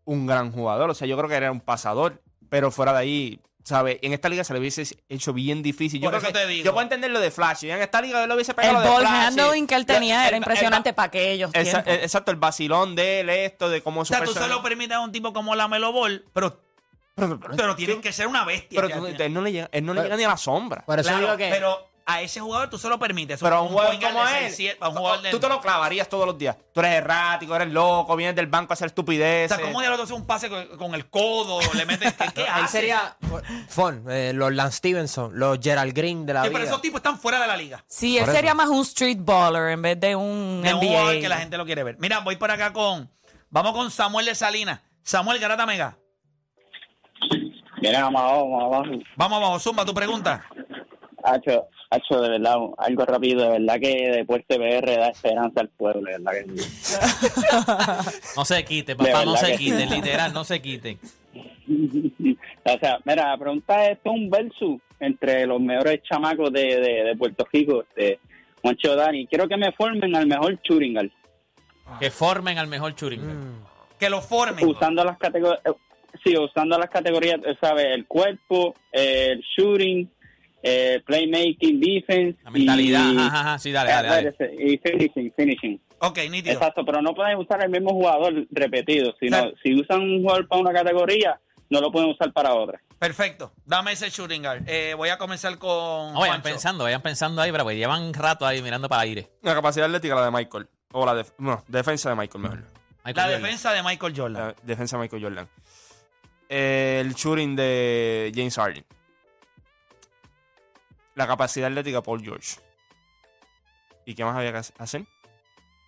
un 0.05 0.26
gran 0.26 0.52
jugador. 0.52 0.90
O 0.90 0.94
sea, 0.94 1.08
yo 1.08 1.17
creo 1.17 1.31
que 1.31 1.37
era 1.37 1.50
un 1.50 1.61
pasador. 1.62 2.20
Pero 2.50 2.70
fuera 2.70 2.93
de 2.93 2.99
ahí, 2.99 3.40
¿sabes? 3.64 3.99
En 4.02 4.12
esta 4.12 4.28
liga 4.28 4.44
se 4.44 4.52
le 4.52 4.61
hubiese 4.61 4.87
hecho 5.08 5.32
bien 5.32 5.62
difícil. 5.62 6.00
Yo 6.00 6.11
Por 6.11 6.20
creo 6.20 6.28
eso 6.31 6.38
que 6.38 6.44
te 6.44 6.46
digo. 6.52 6.64
Yo 6.66 6.72
puedo 6.72 6.82
entender 6.82 7.11
lo 7.11 7.19
de 7.19 7.31
Flash. 7.31 7.64
En 7.64 7.81
esta 7.82 8.00
liga 8.00 8.22
él 8.22 8.28
lo 8.28 8.34
hubiese 8.37 8.52
el 8.52 8.56
pegado 8.56 8.75
lo 8.75 8.81
de 8.82 8.88
ball 8.88 9.00
Flashy. 9.00 9.40
handling 9.40 9.66
que 9.66 9.75
él 9.75 9.87
tenía 9.87 10.20
El- 10.22 10.28
era 10.28 10.37
el- 10.37 10.43
impresionante 10.43 10.90
el- 10.90 10.94
para 10.94 11.06
aquellos 11.06 11.50
Esa- 11.55 11.82
tiempos. 11.82 12.05
Exacto, 12.05 12.31
el 12.31 12.37
vacilón 12.37 12.94
de 12.94 13.20
él, 13.20 13.31
esto, 13.31 13.69
de 13.70 13.82
cómo 13.82 14.02
O 14.02 14.05
su 14.05 14.12
sea, 14.12 14.20
tú 14.20 14.26
persona- 14.26 14.46
solo 14.46 14.62
permites 14.62 14.94
a 14.96 15.00
un 15.00 15.11
tipo 15.11 15.32
como 15.32 15.55
la 15.56 15.66
Melo 15.66 15.93
Ball, 15.93 16.25
pero, 16.32 16.61
Pero, 17.16 17.40
pero- 17.40 17.56
pero 17.56 17.75
tienes 17.76 17.96
que 17.96 18.12
ser 18.12 18.26
una 18.26 18.44
bestia. 18.44 18.81
pero 18.81 18.88
tú- 19.00 19.06
él 19.06 19.32
no 19.32 19.40
le 19.40 19.50
llega, 19.52 19.69
él 19.72 19.84
no 19.84 19.94
le 19.94 20.00
Pero- 20.00 20.08
llega 20.08 20.16
ni 20.19 20.25
a 20.25 20.28
la 20.28 20.37
sombra. 20.37 20.84
Por 20.84 21.00
eso 21.00 21.08
Claro, 21.08 21.25
digo 21.25 21.37
que 21.38 21.49
Pero 21.50 21.88
a 22.06 22.20
ese 22.20 22.40
jugador 22.40 22.68
tú 22.70 22.78
solo 22.78 22.98
permites. 22.98 23.40
Pero 23.40 23.56
a 23.56 23.60
un 23.62 23.68
jugador 23.68 23.98
como 24.00 24.24
de 24.26 24.46
él, 24.46 24.52
6'7", 24.52 24.76
a 24.80 24.88
un 24.88 24.96
jugador 24.96 25.20
tú 25.30 25.38
te 25.40 25.48
lo 25.48 25.60
clavarías 25.60 26.08
todos 26.08 26.26
los 26.26 26.36
días. 26.36 26.56
Tú 26.72 26.80
eres 26.80 26.92
errático, 26.96 27.54
eres 27.56 27.72
loco, 27.72 28.14
vienes 28.16 28.36
del 28.36 28.46
banco 28.46 28.72
a 28.72 28.74
hacer 28.74 28.86
O 28.86 28.88
estupideces. 28.88 29.56
sea, 29.56 29.64
¿cómo 29.64 29.80
diablos 29.80 29.98
tú 30.00 30.04
haces 30.04 30.16
un 30.16 30.26
pase 30.26 30.48
con, 30.50 30.66
con 30.76 30.94
el 30.94 31.08
codo? 31.08 31.60
Le 31.74 31.86
metes. 31.86 32.12
¿Qué, 32.14 32.26
qué 32.34 32.46
ahí 32.48 32.66
sería 32.68 33.16
fun. 33.68 34.04
eh, 34.10 34.32
los 34.34 34.52
Lance 34.52 34.78
Stevenson, 34.78 35.38
los 35.38 35.58
Gerald 35.62 35.94
Green 35.94 36.26
de 36.26 36.34
la 36.34 36.42
Sí, 36.42 36.48
vida. 36.48 36.58
pero 36.58 36.68
esos 36.70 36.82
tipos 36.82 36.98
están 36.98 37.18
fuera 37.18 37.40
de 37.40 37.46
la 37.46 37.56
liga. 37.56 37.84
Sí, 37.88 38.18
él 38.18 38.26
sería 38.26 38.54
más 38.54 38.68
un 38.68 38.82
street 38.82 39.18
baller 39.20 39.70
en 39.70 39.82
vez 39.82 39.98
de 40.00 40.14
un 40.16 40.60
De 40.62 40.74
un 40.74 40.80
NBA. 40.80 40.88
jugador 40.88 41.20
que 41.20 41.28
la 41.28 41.36
gente 41.38 41.56
lo 41.56 41.64
quiere 41.64 41.84
ver. 41.84 41.96
Mira, 41.98 42.20
voy 42.20 42.36
por 42.36 42.50
acá 42.50 42.72
con. 42.72 43.10
Vamos 43.50 43.72
con 43.72 43.90
Samuel 43.90 44.26
de 44.26 44.34
Salinas. 44.34 44.80
Samuel 45.02 45.38
Garata 45.38 45.64
Mega. 45.64 45.96
Mira, 47.80 48.02
vamos 48.04 48.20
abajo, 48.22 48.50
vamos 48.50 48.74
abajo. 48.74 48.92
Vamos 49.16 49.38
abajo, 49.38 49.58
Zumba, 49.60 49.84
tu 49.84 49.92
pregunta. 49.94 50.44
Hacho, 51.25 51.69
Hacho, 51.91 52.21
de 52.21 52.29
verdad, 52.31 52.56
algo 52.79 53.05
rápido, 53.06 53.43
de 53.44 53.59
verdad 53.59 53.81
que 53.81 54.11
Deporte 54.11 54.56
PR 54.59 54.87
da 54.99 55.09
esperanza 55.09 55.61
al 55.62 55.69
pueblo, 55.71 56.03
de 56.03 56.19
verdad 56.19 56.32
que 56.32 56.62
sí. 56.62 56.94
No 58.37 58.44
se 58.44 58.65
quite, 58.65 58.94
papá, 58.97 59.25
no 59.25 59.37
se 59.37 59.53
que- 59.53 59.56
quite, 59.59 59.87
literal, 59.87 60.32
no 60.32 60.44
se 60.44 60.61
quite. 60.61 60.99
o 62.65 62.79
sea, 62.79 62.99
mira, 63.05 63.31
la 63.31 63.38
pregunta 63.38 63.85
es, 63.87 63.93
¿esto 63.97 64.11
es 64.11 64.17
un 64.17 64.31
versus 64.31 64.81
entre 65.00 65.47
los 65.47 65.61
mejores 65.61 66.03
chamacos 66.03 66.53
de, 66.53 66.62
de, 66.81 67.05
de 67.05 67.17
Puerto 67.17 67.47
Rico, 67.53 67.85
de 67.97 68.19
Juancho 68.62 68.94
Dani? 68.94 69.26
Quiero 69.26 69.49
que 69.49 69.56
me 69.56 69.73
formen 69.73 70.15
al 70.15 70.26
mejor 70.26 70.61
Churingal, 70.62 71.11
Que 72.00 72.11
formen 72.11 72.59
al 72.59 72.67
mejor 72.67 72.94
Churing. 72.94 73.21
Mm. 73.23 73.65
Que 73.99 74.11
lo 74.11 74.21
formen. 74.21 74.67
usando 74.67 75.05
las 75.05 75.17
categorías, 75.19 75.61
sí, 76.25 76.37
usando 76.37 76.76
las 76.79 76.91
categorías, 76.91 77.41
¿sabes? 77.61 77.87
El 77.87 78.06
cuerpo, 78.06 78.75
el 78.93 79.41
shooting, 79.56 80.11
eh, 80.66 81.02
playmaking, 81.06 81.78
defense. 81.78 82.38
La 82.43 82.50
mentalidad, 82.50 83.12
y- 83.12 83.16
ajá, 83.19 83.40
ajá, 83.40 83.58
sí, 83.58 83.70
dale, 83.70 83.90
dale, 83.90 84.08
dale. 84.08 84.34
Y 84.58 84.78
finishing, 84.78 85.32
finishing. 85.37 85.81
Ok, 86.00 86.19
nítido. 86.31 86.55
Exacto, 86.55 86.84
pero 86.84 87.00
no 87.02 87.14
pueden 87.14 87.37
usar 87.38 87.62
el 87.62 87.70
mismo 87.70 87.90
jugador 87.90 88.46
repetido, 88.50 89.14
sino 89.20 89.52
si 89.62 89.75
usan 89.78 90.00
un 90.00 90.22
jugador 90.22 90.49
para 90.49 90.61
una 90.62 90.72
categoría, 90.72 91.38
no 91.70 91.81
lo 91.81 91.93
pueden 91.93 92.11
usar 92.11 92.32
para 92.32 92.55
otra. 92.55 92.81
Perfecto. 92.99 93.52
Dame 93.66 93.93
ese 93.93 94.08
shooting 94.08 94.43
guard. 94.43 94.62
Eh, 94.66 94.94
voy 94.96 95.11
a 95.11 95.19
comenzar 95.19 95.58
con. 95.58 96.14
No, 96.14 96.20
vayan 96.20 96.40
pensando, 96.43 96.84
vayan 96.84 97.02
pensando 97.02 97.43
ahí, 97.43 97.52
pero 97.52 97.64
pues 97.64 97.76
llevan 97.76 98.14
rato 98.14 98.46
ahí 98.46 98.62
mirando 98.62 98.88
para 98.88 99.02
aire. 99.02 99.28
La 99.43 99.55
capacidad 99.55 99.87
atlética, 99.87 100.14
la 100.14 100.25
de 100.25 100.31
Michael. 100.31 100.66
O 100.93 101.05
la 101.05 101.14
de, 101.14 101.26
no, 101.38 101.62
defensa 101.69 102.08
de 102.11 102.16
Michael, 102.16 102.43
mejor. 102.43 102.58
Michael 103.05 103.16
La 103.16 103.22
Jordan. 103.25 103.43
defensa 103.43 103.72
de 103.72 103.82
Michael 103.82 104.12
Jordan. 104.16 104.43
La 104.49 104.55
defensa 104.62 104.96
de 104.96 105.02
Michael 105.02 105.22
Jordan. 105.22 105.49
El 106.49 107.14
shooting 107.14 107.56
de 107.56 108.32
James 108.34 108.56
Harden. 108.56 108.84
La 111.14 111.26
capacidad 111.26 111.69
atlética 111.69 111.99
de 111.99 112.02
Paul 112.02 112.22
George. 112.22 112.56
¿Y 114.05 114.14
qué 114.14 114.25
más 114.25 114.37
había 114.37 114.52
que 114.52 114.58
hacer? 114.78 115.02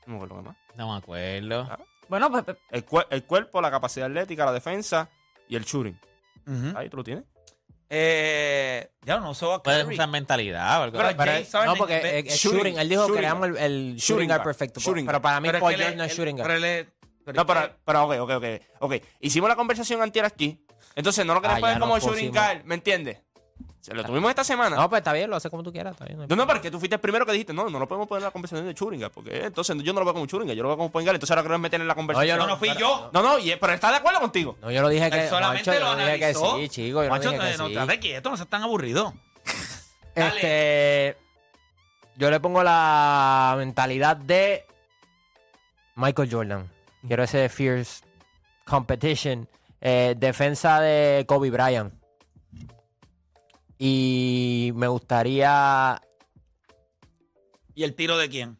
No 0.06 0.12
me 0.12 0.14
acuerdo 0.16 0.36
qué 0.36 0.42
más. 0.48 0.56
No 0.76 0.92
me 0.92 0.98
acuerdo. 0.98 1.68
Bueno, 2.08 2.30
pues, 2.30 2.44
pues, 2.44 2.56
El, 2.70 2.84
el 3.10 3.24
cuerpo, 3.24 3.60
la 3.60 3.70
capacidad 3.70 4.06
atlética, 4.06 4.44
la 4.44 4.52
defensa 4.52 5.08
y 5.48 5.56
el 5.56 5.64
shooting. 5.64 5.98
Ahí 6.76 6.88
tú 6.88 6.98
lo 6.98 7.04
tienes. 7.04 7.24
Eh, 7.88 8.90
ya 9.02 9.18
no 9.20 9.30
uso 9.30 9.52
a 9.54 9.62
Puedes 9.62 9.86
usar 9.86 10.08
mentalidad 10.08 10.80
o 10.80 10.82
algo 10.84 10.96
Pero- 10.98 11.08
así. 11.08 11.48
Pero- 11.52 11.64
no, 11.66 11.74
porque 11.76 11.96
eh, 12.18 12.22
shooting, 12.24 12.58
shooting, 12.58 12.78
él 12.78 12.88
dijo 12.88 13.02
shooting 13.02 13.14
que 13.14 13.20
queríamos 13.20 13.48
el, 13.48 13.56
el 13.58 13.72
Shooting 13.96 13.96
shooting 13.98 14.28
guard 14.28 14.42
perfecto. 14.42 14.80
shooting 14.80 15.06
pero 15.06 15.22
para 15.22 15.40
mí 15.40 15.48
Pero 15.48 15.60
Paul 15.60 15.74
George 15.74 15.96
no 15.96 16.04
es- 16.04 16.16
shooting 16.16 16.36
guard. 16.36 16.46
pero 16.48 16.58
él 16.58 16.64
es- 16.64 16.86
pero 17.24 17.36
No, 17.36 17.46
pero, 17.46 17.76
pero 17.84 18.04
ok, 18.04 18.12
ok, 18.20 18.30
ok. 18.30 18.44
Ok, 18.80 18.94
hicimos 19.20 19.48
la 19.48 19.56
conversación 19.56 20.00
antier 20.02 20.24
aquí. 20.24 20.64
Entonces 20.94 21.24
no 21.26 21.34
lo 21.34 21.40
queremos 21.40 21.58
Ah, 21.58 21.66
poner 21.66 21.78
como 21.80 21.98
shooting 21.98 22.32
guard, 22.32 22.64
¿me 22.64 22.74
entiendes? 22.76 23.20
Se 23.86 23.94
lo 23.94 24.02
tuvimos 24.02 24.28
esta 24.30 24.42
semana. 24.42 24.74
No, 24.74 24.90
pues 24.90 24.98
está 24.98 25.12
bien, 25.12 25.30
lo 25.30 25.36
hace 25.36 25.48
como 25.48 25.62
tú 25.62 25.70
quieras. 25.72 25.92
Está 25.92 26.06
bien, 26.06 26.18
no 26.18 26.26
No, 26.26 26.34
no, 26.34 26.44
porque 26.44 26.72
tú 26.72 26.80
fuiste 26.80 26.96
el 26.96 27.00
primero 27.00 27.24
que 27.24 27.30
dijiste, 27.30 27.52
no, 27.52 27.70
no 27.70 27.78
lo 27.78 27.86
podemos 27.86 28.08
poner 28.08 28.22
en 28.22 28.24
la 28.24 28.30
conversación 28.32 28.66
de 28.66 28.74
Churinga, 28.74 29.10
porque 29.10 29.44
entonces 29.44 29.76
yo 29.80 29.92
no 29.92 30.00
lo 30.00 30.06
veo 30.06 30.14
como 30.14 30.26
Churinga, 30.26 30.54
yo 30.54 30.64
lo 30.64 30.70
veo 30.70 30.76
como 30.76 30.90
point 30.90 31.06
guard, 31.06 31.14
entonces 31.14 31.30
ahora 31.30 31.42
quiero 31.42 31.56
meter 31.60 31.80
en 31.80 31.86
la 31.86 31.94
conversación. 31.94 32.36
No, 32.36 32.48
no 32.48 32.56
fui 32.56 32.70
yo. 32.76 33.10
No, 33.12 33.22
no, 33.22 33.38
y- 33.38 33.54
pero 33.54 33.72
está 33.72 33.90
de 33.90 33.98
acuerdo 33.98 34.18
contigo. 34.18 34.56
No, 34.60 34.72
yo 34.72 34.82
lo 34.82 34.88
dije 34.88 35.08
que. 35.08 35.22
Él 35.22 35.28
solamente 35.28 35.78
lo 35.78 35.92
yo 35.92 35.96
dije 35.98 36.18
que 36.18 36.34
sí, 36.34 36.68
chico. 36.68 37.04
Yo 37.04 37.08
no 37.08 37.18
dije 37.18 37.30
que 37.30 37.36
no, 37.38 37.58
no, 37.58 37.66
sí. 37.68 37.72
estate 37.74 38.00
quieto, 38.00 38.30
no 38.30 38.36
seas 38.36 38.48
tan 38.48 38.62
aburrido. 38.64 39.14
Dale. 40.16 40.34
Este. 40.34 41.16
Yo 42.16 42.28
le 42.30 42.40
pongo 42.40 42.64
la 42.64 43.54
mentalidad 43.56 44.16
de 44.16 44.64
Michael 45.94 46.28
Jordan. 46.32 46.70
Quiero 47.06 47.22
ese 47.22 47.48
fierce 47.48 48.04
competition. 48.64 49.48
Eh, 49.80 50.14
defensa 50.16 50.80
de 50.80 51.24
Kobe 51.28 51.50
Bryant. 51.50 51.92
Y 53.78 54.72
me 54.74 54.88
gustaría. 54.88 56.00
¿Y 57.74 57.84
el 57.84 57.94
tiro 57.94 58.16
de 58.16 58.28
quién? 58.28 58.58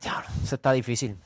Diablo, 0.00 0.28
Eso 0.44 0.54
está 0.54 0.72
difícil. 0.72 1.18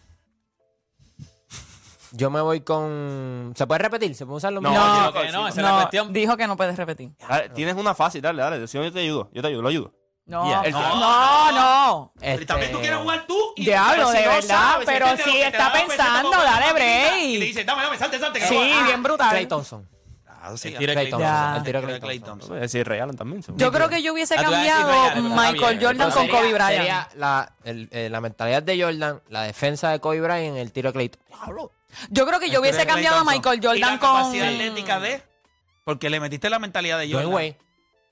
Yo 2.12 2.30
me 2.30 2.40
voy 2.40 2.60
con. 2.62 3.52
¿Se 3.54 3.66
puede 3.66 3.80
repetir? 3.80 4.14
¿Se 4.14 4.24
puede 4.24 4.38
usar 4.38 4.52
lo 4.52 4.60
No, 4.62 4.70
mismo? 4.70 4.86
No, 4.86 5.12
que 5.12 5.30
no, 5.30 5.42
sí. 5.44 5.48
esa 5.50 5.60
es 5.60 5.64
la 5.64 5.70
no, 5.72 5.76
cuestión. 5.76 6.12
dijo 6.12 6.36
que 6.38 6.46
no 6.46 6.56
puedes 6.56 6.76
repetir. 6.76 7.10
Dale, 7.28 7.50
tienes 7.50 7.74
una 7.74 7.94
fácil, 7.94 8.22
dale, 8.22 8.40
dale. 8.42 8.66
Si 8.66 8.78
no, 8.78 8.84
yo 8.84 8.92
te 8.92 9.00
ayudo, 9.00 9.28
yo 9.32 9.42
te 9.42 9.48
ayudo, 9.48 9.62
lo 9.62 9.68
ayudo. 9.68 9.92
No, 10.24 10.46
Yeah. 10.46 10.62
El- 10.62 10.72
no, 10.72 11.52
no. 11.52 12.12
Pero 12.20 12.46
también 12.46 12.70
tú 12.70 12.76
Este, 12.78 12.88
quieres 12.88 13.00
jugar 13.02 13.26
tú. 13.26 13.36
Y 13.56 13.64
Diablo, 13.64 14.10
de 14.10 14.22
no 14.24 14.28
verdad, 14.30 14.42
sabes, 14.46 14.86
pero 14.86 15.06
si 15.16 15.40
está 15.40 15.72
pensando, 15.72 16.30
dale 16.30 16.72
break. 16.72 17.12
maquinita 17.12 17.18
Y 17.24 17.38
le 17.38 17.44
dices, 17.46 17.66
dame, 17.66 17.82
dame, 17.82 17.98
salte, 17.98 18.18
salte. 18.18 18.38
que 18.40 18.46
Sí, 18.46 18.72
bien 18.86 19.02
brutal. 19.02 19.30
Clay 19.30 19.46
Thompson. 19.46 19.88
Ah, 20.40 20.56
sí, 20.56 20.68
El 20.68 20.78
tiro 20.78 20.90
de 20.90 20.94
Clay 20.94 20.94
Clay 20.94 21.10
Thompson. 21.10 21.20
Ya. 21.20 21.56
El 21.56 21.62
tiro 21.64 21.80
de 21.80 21.84
El 21.84 21.88
Clay 21.88 22.00
Clay 22.00 22.18
Thompson. 22.18 22.30
Thompson. 22.38 22.48
Voy 22.50 22.58
a 22.58 22.60
decir 22.62 22.88
Ray 22.88 23.00
Allen 23.00 23.16
también. 23.16 23.42
seguro. 23.42 23.64
Yo 23.64 23.72
creo 23.72 23.88
que 23.88 24.02
yo 24.02 24.12
hubiese 24.12 24.34
Ah, 24.36 24.42
cambiado 24.42 25.22
Michael 25.22 25.78
bien. 25.78 25.80
Jordan 25.88 26.10
con 26.10 26.22
sería- 26.22 26.38
Kobe 26.38 26.52
Bryant. 26.54 26.72
sería 26.76 27.08
la, 27.16 27.52
el- 27.64 27.88
eh, 27.92 28.08
la 28.10 28.20
mentalidad 28.20 28.62
de 28.62 28.82
Jordan, 28.82 29.20
la 29.28 29.42
defensa 29.42 29.90
de 29.90 30.00
Kobe 30.00 30.20
Bryant, 30.20 30.56
el 30.56 30.72
tiro 30.72 30.90
de 30.90 30.92
Clay 30.92 31.08
Thompson. 31.08 31.36
Diablo. 31.44 31.72
Yo 32.10 32.26
creo 32.26 32.38
que 32.40 32.50
yo 32.50 32.60
hubiese 32.60 32.86
cambiado 32.86 33.18
a. 33.18 33.24
Michael 33.24 33.60
¿Y 33.62 33.66
Jordan 33.66 33.80
la 33.80 33.98
con. 33.98 34.16
capacidad 34.16 34.48
atlética 34.48 35.00
de? 35.00 35.22
Porque 35.84 36.10
le 36.10 36.20
metiste 36.20 36.50
la 36.50 36.58
mentalidad 36.58 36.98
de 36.98 37.06
Dwayne 37.08 37.24
Jordan. 37.30 37.34
Wade. 37.34 37.58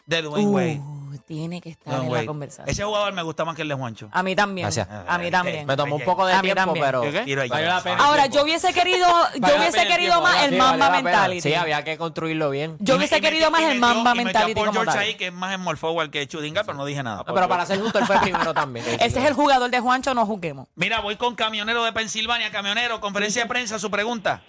De 0.06 0.22
Dwayne 0.22 0.48
Wade. 0.50 0.80
Tiene 1.26 1.60
que 1.60 1.70
estar 1.70 2.02
en 2.02 2.12
la 2.12 2.26
conversación. 2.26 2.68
Ese 2.68 2.84
jugador 2.84 3.12
me 3.12 3.22
gusta 3.22 3.44
más 3.44 3.56
que 3.56 3.62
el 3.62 3.68
de 3.68 3.74
Juancho. 3.74 4.08
A 4.12 4.22
mí 4.22 4.34
también. 4.36 4.64
Gracias. 4.66 4.88
A 5.06 5.18
mí 5.18 5.30
también. 5.30 5.66
Me 5.66 5.76
tomó 5.76 5.96
un 5.96 6.04
poco 6.04 6.26
de 6.26 6.32
a 6.34 6.36
mí 6.42 6.42
tiempo, 6.42 6.64
también. 6.64 6.84
pero. 6.86 7.02
¿Qué? 7.02 7.20
Tiro 7.24 7.42
ahí. 7.42 7.48
Vale 7.48 7.66
la 7.66 7.82
pena. 7.82 8.04
Ahora, 8.04 8.26
yo 8.26 8.42
hubiese 8.42 8.72
querido, 8.72 9.06
yo 9.34 9.40
la 9.40 9.56
hubiese 9.56 9.72
pena 9.72 9.82
el 9.82 9.88
querido 9.88 10.12
tiempo, 10.12 10.22
más 10.22 10.34
vale 10.34 10.44
el 10.46 10.50
Sí, 10.52 10.58
Mamba 10.58 10.70
valió 10.70 10.88
la 10.88 10.96
pena. 10.96 11.02
Mentality. 11.10 11.40
Sí, 11.40 11.54
había 11.54 11.84
que 11.84 11.98
construirlo 11.98 12.50
bien. 12.50 12.76
Yo 12.80 12.96
hubiese 12.96 13.20
querido 13.20 13.50
más 13.50 13.62
el 13.62 13.78
Mamba 13.78 14.14
Mentality 14.14 14.54
como 14.60 14.72
George 14.72 14.90
tal. 14.92 14.98
ahí, 14.98 15.14
que 15.14 15.26
es 15.28 15.32
más 15.32 15.54
small 15.54 15.76
forward 15.76 16.10
que 16.10 16.26
Chudinga, 16.26 16.64
pero 16.64 16.76
no 16.76 16.84
dije 16.84 17.02
nada. 17.02 17.24
No, 17.26 17.34
pero 17.34 17.48
para 17.48 17.66
ser 17.66 17.80
justo, 17.80 17.98
él 17.98 18.06
fue 18.06 18.18
primero 18.20 18.52
también. 18.54 18.84
Ese 19.00 19.18
es 19.18 19.24
el 19.24 19.34
jugador 19.34 19.70
de 19.70 19.80
Juancho, 19.80 20.14
no 20.14 20.26
juguemos. 20.26 20.68
Mira, 20.74 21.00
voy 21.00 21.16
con 21.16 21.34
Camionero 21.34 21.84
de 21.84 21.92
Pensilvania. 21.92 22.50
Camionero, 22.50 23.00
conferencia 23.00 23.42
de 23.42 23.48
prensa, 23.48 23.78
su 23.78 23.90
pregunta. 23.90 24.42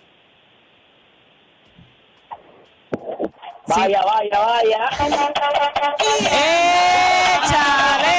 Vaya, 3.67 4.01
vaya, 4.01 4.39
vaya. 4.39 4.89
¡Échale! 7.43 8.15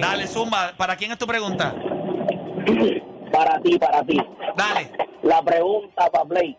Dale, 0.00 0.26
Zumba. 0.28 0.72
¿Para 0.76 0.94
quién 0.96 1.10
es 1.10 1.18
tu 1.18 1.26
pregunta? 1.26 1.74
Para 3.32 3.58
ti, 3.60 3.76
para 3.78 4.04
ti. 4.04 4.18
Dale. 4.56 4.92
La 5.22 5.42
pregunta 5.42 6.08
para 6.10 6.24
Play. 6.24 6.56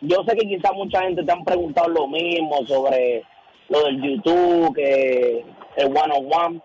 Yo 0.00 0.22
sé 0.28 0.36
que 0.36 0.46
quizás 0.46 0.72
mucha 0.74 1.02
gente 1.02 1.24
te 1.24 1.32
han 1.32 1.44
preguntado 1.44 1.88
lo 1.88 2.06
mismo 2.06 2.64
sobre 2.66 3.24
lo 3.68 3.82
del 3.84 4.00
YouTube, 4.00 4.72
que 4.74 5.44
el 5.76 5.86
one 5.86 6.14
on 6.14 6.28
one. 6.32 6.60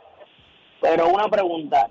Pero 0.82 1.08
una 1.08 1.28
pregunta, 1.30 1.90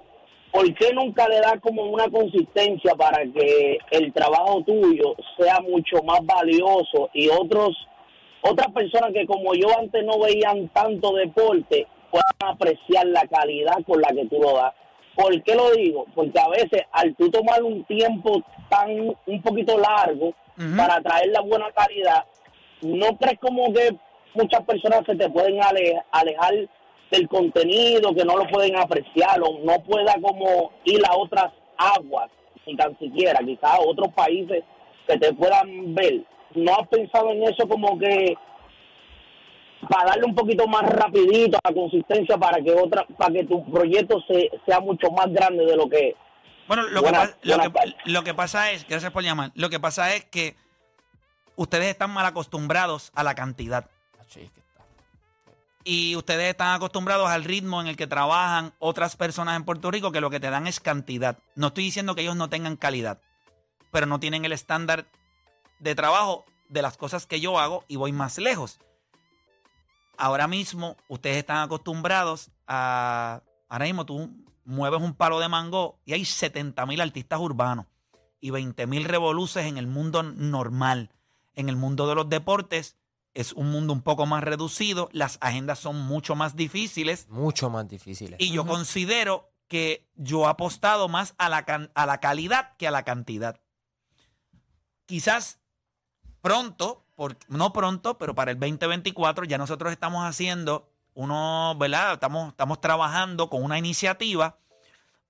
¿por 0.53 0.73
qué 0.75 0.93
nunca 0.93 1.27
le 1.29 1.41
das 1.41 1.59
como 1.61 1.83
una 1.85 2.09
consistencia 2.11 2.95
para 2.95 3.23
que 3.25 3.79
el 3.91 4.13
trabajo 4.13 4.63
tuyo 4.65 5.15
sea 5.39 5.61
mucho 5.61 6.03
más 6.05 6.21
valioso 6.25 7.09
y 7.15 7.29
otros 7.29 7.71
otras 8.43 8.69
personas 8.73 9.13
que 9.13 9.25
como 9.27 9.55
yo 9.55 9.69
antes 9.79 10.05
no 10.05 10.19
veían 10.19 10.69
tanto 10.71 11.13
deporte 11.15 11.87
puedan 12.11 12.55
apreciar 12.55 13.07
la 13.07 13.23
calidad 13.27 13.77
con 13.87 14.01
la 14.01 14.09
que 14.09 14.27
tú 14.27 14.39
lo 14.41 14.55
das? 14.57 14.75
¿Por 15.15 15.43
qué 15.43 15.55
lo 15.55 15.71
digo? 15.73 16.07
Porque 16.15 16.39
a 16.39 16.49
veces 16.49 16.83
al 16.93 17.15
tú 17.15 17.31
tomar 17.31 17.63
un 17.63 17.85
tiempo 17.85 18.43
tan 18.69 18.91
un 19.27 19.43
poquito 19.43 19.79
largo 19.79 20.35
para 20.77 21.01
traer 21.01 21.29
la 21.29 21.41
buena 21.41 21.71
calidad, 21.73 22.25
¿no 22.83 23.17
crees 23.17 23.39
como 23.39 23.73
que 23.73 23.91
muchas 24.35 24.63
personas 24.65 25.03
se 25.07 25.15
te 25.17 25.31
pueden 25.31 25.63
ale- 25.63 26.03
alejar 26.11 26.53
del 27.13 27.29
contenido, 27.29 28.13
que 28.15 28.25
no 28.25 28.37
lo 28.37 28.47
pueden 28.49 28.77
apreciar 28.77 29.41
o 29.43 29.61
no 29.63 29.81
pueda 29.85 30.15
como 30.21 30.73
ir 30.85 31.01
a 31.07 31.15
otras 31.17 31.53
aguas, 31.77 32.29
ni 32.67 32.75
tan 32.77 32.99
siquiera, 32.99 33.39
quizás 33.45 33.71
a 33.75 33.81
otros 33.81 34.09
países 34.15 34.65
que 35.07 35.19
te 35.19 35.33
puedan 35.35 35.95
ver? 35.95 36.23
¿No 36.55 36.73
has 36.75 36.89
pensado 36.89 37.31
en 37.31 37.43
eso 37.45 37.69
como 37.69 37.99
que 37.99 38.35
para 39.89 40.11
darle 40.11 40.25
un 40.27 40.35
poquito 40.35 40.67
más 40.67 40.83
rapidito 40.83 41.59
a 41.63 41.69
la 41.71 41.75
consistencia 41.75 42.37
para 42.39 42.63
que 42.63 42.73
otra 42.73 43.05
para 43.19 43.33
que 43.35 43.45
tu 43.45 43.65
proyecto 43.71 44.21
se, 44.29 44.49
sea 44.67 44.81
mucho 44.81 45.11
más 45.11 45.27
grande 45.33 45.65
de 45.67 45.77
lo 45.77 45.89
que 45.89 46.09
es? 46.11 46.15
Bueno, 46.69 46.85
lo, 46.85 47.03
que, 47.03 47.11
pa- 47.11 47.31
lo, 47.43 47.59
que, 47.59 47.71
lo 48.07 48.23
que 48.25 48.35
pasa 48.35 48.71
es, 48.71 48.87
gracias 48.89 49.11
por 49.13 49.23
llamar, 49.25 49.51
lo 49.55 49.69
que 49.69 49.81
pasa 49.81 50.15
es 50.15 50.25
que 50.27 50.55
ustedes 51.57 51.87
están 51.89 52.11
mal 52.11 52.25
acostumbrados 52.25 53.11
a 53.15 53.23
la 53.25 53.35
cantidad. 53.35 53.87
Y 55.85 56.15
ustedes 56.17 56.51
están 56.51 56.75
acostumbrados 56.75 57.29
al 57.29 57.45
ritmo 57.45 57.81
en 57.81 57.89
el 57.89 57.97
que 57.97 58.07
trabajan 58.07 58.73
otras 58.79 59.17
personas 59.17 59.57
en 59.57 59.65
Puerto 59.65 59.91
Rico 59.91 60.13
que 60.13 60.21
lo 60.21 60.31
que 60.31 60.39
te 60.39 60.51
dan 60.51 60.67
es 60.67 60.79
cantidad. 60.79 61.39
No 61.57 61.69
estoy 61.69 61.85
diciendo 61.85 62.15
que 62.15 62.23
ellos 62.23 62.37
no 62.37 62.49
tengan 62.49 62.77
calidad, 62.77 63.21
pero 63.91 64.07
no 64.07 64.21
tienen 64.21 64.45
el 64.45 64.53
estándar 64.53 65.07
de 65.81 65.95
trabajo 65.95 66.45
de 66.69 66.83
las 66.83 66.97
cosas 66.97 67.27
que 67.27 67.41
yo 67.41 67.59
hago 67.59 67.85
y 67.89 67.97
voy 67.97 68.13
más 68.13 68.39
lejos. 68.39 68.79
Ahora 70.17 70.47
mismo 70.47 70.97
ustedes 71.09 71.39
están 71.39 71.59
acostumbrados 71.59 72.51
a... 72.67 73.43
Ahora 73.69 73.87
mismo 73.87 74.07
tú 74.07 74.31
mueves 74.65 75.01
un 75.01 75.15
palo 75.15 75.41
de 75.41 75.49
mango 75.49 75.99
y 76.05 76.13
hay 76.13 76.25
70 76.25 76.87
mil 76.87 77.01
artistas 77.01 77.41
urbanos 77.41 77.87
y 78.41 78.51
20 78.51 78.87
mil 78.87 79.05
revoluces 79.05 79.67
en 79.67 79.79
el 79.79 79.87
mundo 79.87 80.23
normal. 80.23 81.11
En 81.55 81.69
el 81.69 81.77
mundo 81.77 82.07
de 82.07 82.15
los 82.15 82.29
deportes 82.29 82.97
es 83.35 83.53
un 83.53 83.71
mundo 83.71 83.93
un 83.93 84.03
poco 84.03 84.27
más 84.27 84.45
reducido, 84.45 85.09
las 85.13 85.39
agendas 85.41 85.79
son 85.79 86.01
mucho 86.01 86.35
más 86.35 86.55
difíciles 86.57 87.29
Mucho 87.29 87.71
más 87.71 87.89
difíciles. 87.89 88.39
y 88.41 88.51
yo 88.53 88.67
considero 88.67 89.51
que 89.69 90.11
yo 90.17 90.45
he 90.45 90.49
apostado 90.49 91.09
más 91.09 91.35
a 91.39 91.49
la, 91.49 91.65
can- 91.65 91.91
a 91.95 92.05
la 92.07 92.19
calidad 92.21 92.77
que 92.77 92.87
a 92.87 92.91
la 92.91 93.05
cantidad. 93.05 93.59
Quizás 95.07 95.61
pronto, 96.41 97.07
por- 97.15 97.37
no 97.49 97.73
pronto, 97.73 98.19
pero 98.19 98.35
para 98.35 98.51
el 98.51 98.59
2024 98.59 99.45
ya 99.45 99.59
nosotros 99.59 99.93
estamos 99.93 100.25
haciendo 100.25 100.91
uno, 101.15 101.75
¿verdad? 101.79 102.15
Estamos, 102.15 102.49
estamos 102.49 102.81
trabajando 102.81 103.51
con 103.51 103.63
una 103.63 103.79
iniciativa 103.79 104.59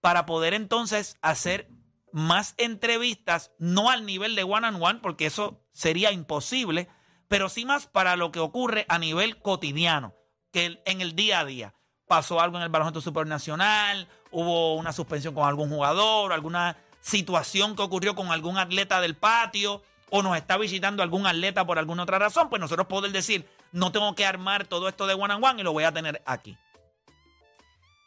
para 0.01 0.27
poder 0.27 0.55
entonces 0.55 1.17
hacer 1.23 1.69
más 2.13 2.55
entrevistas, 2.59 3.53
no 3.59 3.91
al 3.91 4.05
nivel 4.07 4.35
de 4.37 4.45
one 4.45 4.67
on 4.69 4.83
one, 4.83 4.99
porque 5.01 5.27
eso 5.27 5.61
sería 5.73 6.13
imposible, 6.13 6.89
pero 7.33 7.49
sí 7.49 7.65
más 7.65 7.87
para 7.87 8.15
lo 8.15 8.31
que 8.31 8.41
ocurre 8.41 8.85
a 8.91 8.99
nivel 8.99 9.39
cotidiano, 9.39 10.13
que 10.53 10.83
en 10.85 11.01
el 11.01 11.17
día 11.17 11.41
a 11.41 11.47
día. 11.47 11.75
Pasó 12.07 12.43
algo 12.43 12.59
en 12.59 12.63
el 12.63 12.69
baloncesto 12.69 13.01
supernacional, 13.01 14.07
hubo 14.31 14.75
una 14.75 14.93
suspensión 14.93 15.33
con 15.33 15.49
algún 15.49 15.71
jugador, 15.71 16.35
alguna 16.35 16.77
situación 17.01 17.75
que 17.75 17.81
ocurrió 17.81 18.15
con 18.15 18.31
algún 18.31 18.59
atleta 18.59 19.01
del 19.01 19.17
patio, 19.17 19.83
o 20.11 20.23
nos 20.23 20.37
está 20.37 20.59
visitando 20.59 21.03
algún 21.03 21.27
atleta 21.27 21.65
por 21.65 21.79
alguna 21.79 22.03
otra 22.03 22.19
razón, 22.19 22.51
pues 22.51 22.61
nosotros 22.61 22.87
poder 22.87 23.13
decir, 23.13 23.49
no 23.73 23.93
tengo 23.93 24.15
que 24.15 24.27
armar 24.27 24.67
todo 24.67 24.87
esto 24.87 25.07
de 25.07 25.15
one 25.15 25.33
on 25.33 25.43
one 25.43 25.59
y 25.63 25.65
lo 25.65 25.73
voy 25.73 25.85
a 25.85 25.93
tener 25.93 26.21
aquí. 26.27 26.59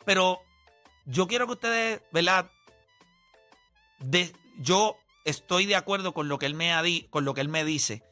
Pero 0.05 0.39
yo 1.07 1.25
quiero 1.25 1.47
que 1.47 1.53
ustedes, 1.53 2.01
¿verdad? 2.11 2.51
Yo 4.59 4.97
estoy 5.23 5.65
de 5.65 5.77
acuerdo 5.77 6.13
con 6.13 6.27
lo 6.29 6.37
que 6.37 6.45
él 6.45 6.53
me 6.53 6.73
ha 6.73 6.83
di- 6.83 7.07
con 7.09 7.25
lo 7.25 7.33
que 7.33 7.41
él 7.41 7.49
me 7.49 7.65
dice, 7.65 8.03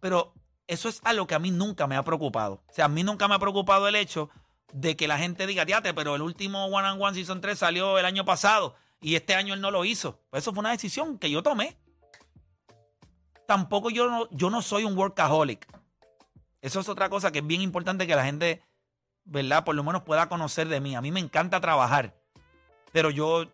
pero 0.00 0.34
eso 0.70 0.88
es 0.88 1.00
algo 1.02 1.26
que 1.26 1.34
a 1.34 1.40
mí 1.40 1.50
nunca 1.50 1.88
me 1.88 1.96
ha 1.96 2.04
preocupado. 2.04 2.62
O 2.68 2.72
sea, 2.72 2.84
a 2.84 2.88
mí 2.88 3.02
nunca 3.02 3.26
me 3.26 3.34
ha 3.34 3.40
preocupado 3.40 3.88
el 3.88 3.96
hecho 3.96 4.30
de 4.72 4.96
que 4.96 5.08
la 5.08 5.18
gente 5.18 5.48
diga, 5.48 5.66
"Tiate, 5.66 5.92
pero 5.94 6.14
el 6.14 6.22
último 6.22 6.66
One 6.66 6.88
on 6.88 7.02
One 7.02 7.14
Season 7.14 7.40
3 7.40 7.58
salió 7.58 7.98
el 7.98 8.04
año 8.04 8.24
pasado 8.24 8.76
y 9.00 9.16
este 9.16 9.34
año 9.34 9.54
él 9.54 9.60
no 9.60 9.72
lo 9.72 9.84
hizo." 9.84 10.20
Pues 10.30 10.44
eso 10.44 10.52
fue 10.52 10.60
una 10.60 10.70
decisión 10.70 11.18
que 11.18 11.28
yo 11.28 11.42
tomé. 11.42 11.76
Tampoco 13.48 13.90
yo 13.90 14.08
no, 14.08 14.28
yo 14.30 14.48
no 14.48 14.62
soy 14.62 14.84
un 14.84 14.96
workaholic. 14.96 15.66
Eso 16.62 16.78
es 16.78 16.88
otra 16.88 17.08
cosa 17.08 17.32
que 17.32 17.40
es 17.40 17.46
bien 17.46 17.62
importante 17.62 18.06
que 18.06 18.14
la 18.14 18.24
gente, 18.24 18.62
¿verdad? 19.24 19.64
Por 19.64 19.74
lo 19.74 19.82
menos 19.82 20.02
pueda 20.02 20.28
conocer 20.28 20.68
de 20.68 20.80
mí. 20.80 20.94
A 20.94 21.00
mí 21.00 21.10
me 21.10 21.18
encanta 21.18 21.60
trabajar, 21.60 22.14
pero 22.92 23.10
yo, 23.10 23.46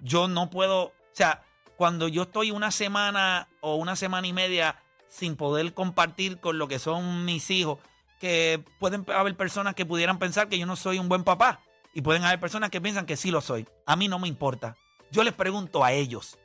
yo 0.00 0.26
no 0.26 0.50
puedo, 0.50 0.86
o 0.86 0.92
sea, 1.12 1.44
cuando 1.76 2.08
yo 2.08 2.22
estoy 2.22 2.50
una 2.50 2.72
semana 2.72 3.48
o 3.60 3.76
una 3.76 3.94
semana 3.94 4.26
y 4.26 4.32
media 4.32 4.80
sin 5.08 5.36
poder 5.36 5.74
compartir 5.74 6.38
con 6.40 6.58
lo 6.58 6.68
que 6.68 6.78
son 6.78 7.24
mis 7.24 7.50
hijos, 7.50 7.78
que 8.20 8.62
pueden 8.80 9.04
haber 9.10 9.36
personas 9.36 9.74
que 9.74 9.86
pudieran 9.86 10.18
pensar 10.18 10.48
que 10.48 10.58
yo 10.58 10.66
no 10.66 10.76
soy 10.76 10.98
un 10.98 11.08
buen 11.08 11.24
papá 11.24 11.60
y 11.92 12.02
pueden 12.02 12.24
haber 12.24 12.40
personas 12.40 12.70
que 12.70 12.80
piensan 12.80 13.06
que 13.06 13.16
sí 13.16 13.30
lo 13.30 13.40
soy. 13.40 13.68
A 13.86 13.96
mí 13.96 14.08
no 14.08 14.18
me 14.18 14.28
importa. 14.28 14.76
Yo 15.10 15.22
les 15.22 15.34
pregunto 15.34 15.84
a 15.84 15.92
ellos. 15.92 16.38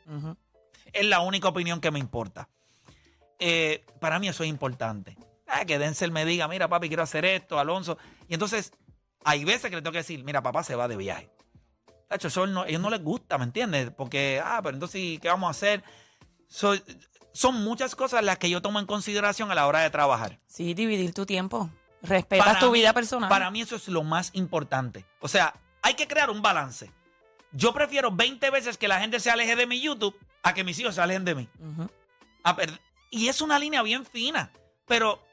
Es 0.94 1.06
la 1.06 1.22
única 1.22 1.48
opinión 1.48 1.80
que 1.82 1.92
me 1.92 2.00
importa. 2.00 2.50
Eh, 3.40 3.86
para 4.00 4.20
mí 4.20 4.28
eso 4.28 4.44
es 4.44 4.50
importante. 4.50 5.18
Ah, 5.48 5.66
que 5.66 5.80
Denzel 5.80 6.12
me 6.12 6.26
diga, 6.26 6.48
mira 6.48 6.68
papi, 6.68 6.88
quiero 6.90 7.04
hacer 7.04 7.26
esto, 7.26 7.58
Alonso. 7.60 7.98
Y 8.28 8.34
entonces 8.34 8.72
hay 9.24 9.44
veces 9.46 9.70
que 9.70 9.76
le 9.78 9.82
tengo 9.82 9.94
que 9.94 10.00
decir, 10.00 10.24
mira 10.24 10.44
papá 10.44 10.64
se 10.64 10.76
va 10.76 10.88
de 10.88 10.98
viaje. 10.98 11.30
Tacho, 12.08 12.28
eso 12.28 12.46
no, 12.48 12.66
ellos 12.66 12.82
no 12.82 12.90
les 12.90 13.04
gusta, 13.04 13.38
¿me 13.38 13.46
entiendes? 13.46 13.92
Porque, 13.96 14.42
ah, 14.44 14.60
pero 14.64 14.76
entonces, 14.76 15.20
¿qué 15.20 15.28
vamos 15.30 15.48
a 15.48 15.52
hacer? 15.52 15.84
Soy- 16.48 16.84
son 17.40 17.64
muchas 17.64 17.96
cosas 17.96 18.22
las 18.22 18.38
que 18.38 18.50
yo 18.50 18.62
tomo 18.62 18.80
en 18.80 18.86
consideración 18.86 19.50
a 19.50 19.56
la 19.56 19.66
hora 19.66 19.80
de 19.80 19.90
trabajar. 19.90 20.40
Sí, 20.48 20.74
dividir 20.74 21.14
tu 21.14 21.26
tiempo. 21.26 21.70
Respetas 22.02 22.46
Para 22.46 22.60
tu 22.60 22.66
mí- 22.72 22.80
vida 22.80 22.92
personal. 22.92 23.30
Para 23.30 23.50
mí 23.50 23.62
eso 23.62 23.78
es 23.78 23.88
lo 23.88 24.04
más 24.04 24.32
importante. 24.34 25.06
O 25.22 25.30
sea, 25.30 25.54
hay 25.82 25.94
que 25.94 26.06
crear 26.06 26.30
un 26.30 26.42
balance. 26.42 26.92
Yo 27.54 27.74
prefiero 27.74 28.12
20 28.12 28.50
veces 28.50 28.78
que 28.78 28.90
la 28.90 29.00
gente 29.00 29.22
se 29.22 29.32
aleje 29.32 29.56
de 29.56 29.66
mi 29.68 29.80
YouTube 29.80 30.18
a 30.44 30.54
que 30.54 30.66
mis 30.66 30.78
hijos 30.80 30.96
se 30.96 31.02
alejen 31.02 31.24
de 31.24 31.36
mí. 31.36 31.50
Ujú. 31.60 31.90
A 32.44 32.56
per- 32.58 32.82
y 33.10 33.30
es 33.30 33.40
una 33.40 33.58
línea 33.58 33.82
bien 33.84 34.06
fina. 34.06 34.52
Pero 34.86 35.24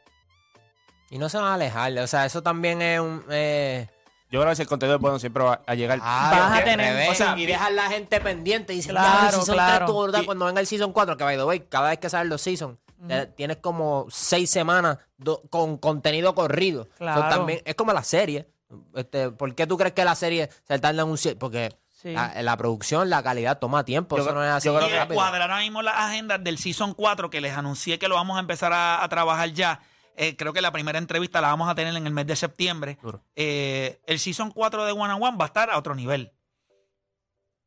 Y 1.10 1.18
no 1.18 1.28
se 1.28 1.38
van 1.38 1.46
a 1.48 1.54
alejar. 1.54 1.92
O 1.98 2.06
sea, 2.06 2.25
eso 2.25 2.40
también 2.42 2.82
es 2.82 3.00
un. 3.00 3.25
Eh, 3.30 3.88
Yo 4.30 4.40
creo 4.40 4.50
que 4.50 4.56
si 4.56 4.62
el 4.62 4.68
contenido 4.68 4.97
es 4.97 5.00
bueno, 5.00 5.18
siempre 5.18 5.42
va 5.45 5.61
a 5.66 5.75
llegar. 5.75 5.99
ah, 6.02 6.30
Vas 6.50 6.61
a 6.61 6.64
tener- 6.64 6.90
revés, 6.95 7.11
o 7.11 7.14
sea, 7.14 7.38
y 7.38 7.47
dejar 7.47 7.73
la 7.73 7.88
gente 7.88 8.21
pendiente. 8.21 8.73
Y 8.73 8.76
dicen, 8.76 8.90
Claro, 8.92 9.37
season 9.38 9.54
claro. 9.54 9.71
3 9.76 9.80
estuvo 9.87 10.02
brutal". 10.02 10.23
Y- 10.23 10.26
Cuando 10.26 10.45
venga 10.47 10.61
el 10.61 10.66
season 10.66 10.92
4, 10.92 11.16
que 11.16 11.25
by 11.25 11.37
the 11.37 11.45
way, 11.45 11.61
cada 11.61 11.90
vez 11.90 11.99
que 11.99 12.11
salen 12.11 12.28
los 12.28 12.42
seasons, 12.42 12.76
eh, 13.09 13.30
tienes 13.37 13.59
como 13.59 14.06
seis 14.11 14.50
semanas 14.50 14.99
do- 15.16 15.42
con 15.50 15.76
contenido 15.78 16.35
corrido. 16.35 16.85
So, 16.85 16.90
Claro. 16.99 17.28
también 17.28 17.61
es 17.64 17.75
como 17.76 17.92
la 17.92 18.02
serie. 18.02 18.49
Este, 18.95 19.30
¿Por 19.30 19.54
qué 19.54 19.66
tú 19.66 19.76
crees 19.76 19.92
que 19.95 20.04
la 20.04 20.14
serie 20.16 20.50
se 20.66 20.78
tarda 20.80 21.02
en 21.02 21.09
un 21.09 21.18
Porque 21.38 21.76
Sí. 22.02 22.12
La, 22.12 22.42
la 22.42 22.56
producción, 22.59 23.09
la 23.09 23.23
calidad 23.23 23.59
toma 23.59 23.83
tiempo. 23.85 24.16
Yo 24.18 24.23
eso 24.23 24.33
no 24.35 24.45
es 24.45 24.50
así 24.50 24.66
yo 24.68 24.76
creo 24.76 24.87
Y 25.04 25.09
que- 25.09 25.14
cuadrar 25.14 25.42
ahora 25.50 25.61
mismo 25.61 25.80
las 25.83 25.95
agendas 25.97 26.45
del 26.45 26.59
Season 26.59 26.92
4 26.92 27.30
que 27.30 27.40
les 27.40 27.56
anuncié 27.56 27.99
que 27.99 28.06
lo 28.06 28.16
vamos 28.16 28.37
a 28.37 28.40
empezar 28.40 28.73
a, 28.73 29.02
a 29.02 29.09
trabajar 29.09 29.50
ya. 29.52 29.80
Eh, 30.16 30.35
creo 30.35 30.54
que 30.54 30.62
la 30.62 30.73
primera 30.73 30.99
entrevista 30.99 31.42
la 31.42 31.49
vamos 31.49 31.68
a 31.68 31.75
tener 31.75 31.94
en 31.94 32.06
el 32.06 32.12
mes 32.12 32.26
de 32.26 32.37
septiembre. 32.37 32.99
Eh, 33.35 34.00
el 34.06 34.18
Season 34.18 34.50
4 34.50 34.87
de 34.87 34.92
One 34.92 35.12
on 35.12 35.23
One 35.23 35.37
va 35.37 35.44
a 35.44 35.49
estar 35.49 35.70
a 35.70 35.76
otro 35.76 35.94
nivel. 35.94 36.32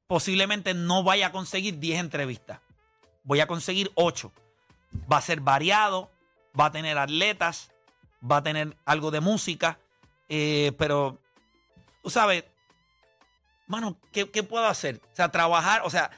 Posiblemente 0.08 0.74
no 0.74 1.04
vaya 1.04 1.28
a 1.28 1.32
conseguir 1.32 1.78
10 1.78 2.00
entrevistas. 2.00 2.60
Voy 3.24 3.40
a 3.40 3.48
conseguir 3.48 3.92
8. 3.94 4.32
Va 5.12 5.18
a 5.18 5.22
ser 5.22 5.42
variado, 5.42 6.10
va 6.60 6.66
a 6.66 6.72
tener 6.72 6.98
atletas, 6.98 7.70
va 8.30 8.38
a 8.38 8.44
tener 8.44 8.76
algo 8.86 9.12
de 9.12 9.20
música, 9.20 9.78
eh, 10.28 10.72
pero 10.80 11.20
tú 12.02 12.10
sabes, 12.10 12.46
mano, 13.68 13.96
¿qué, 14.12 14.28
qué 14.32 14.42
puedo 14.42 14.66
hacer? 14.66 15.00
O 15.14 15.16
sea, 15.16 15.30
trabajar, 15.30 15.84
o 15.86 15.92
sea, 15.92 16.10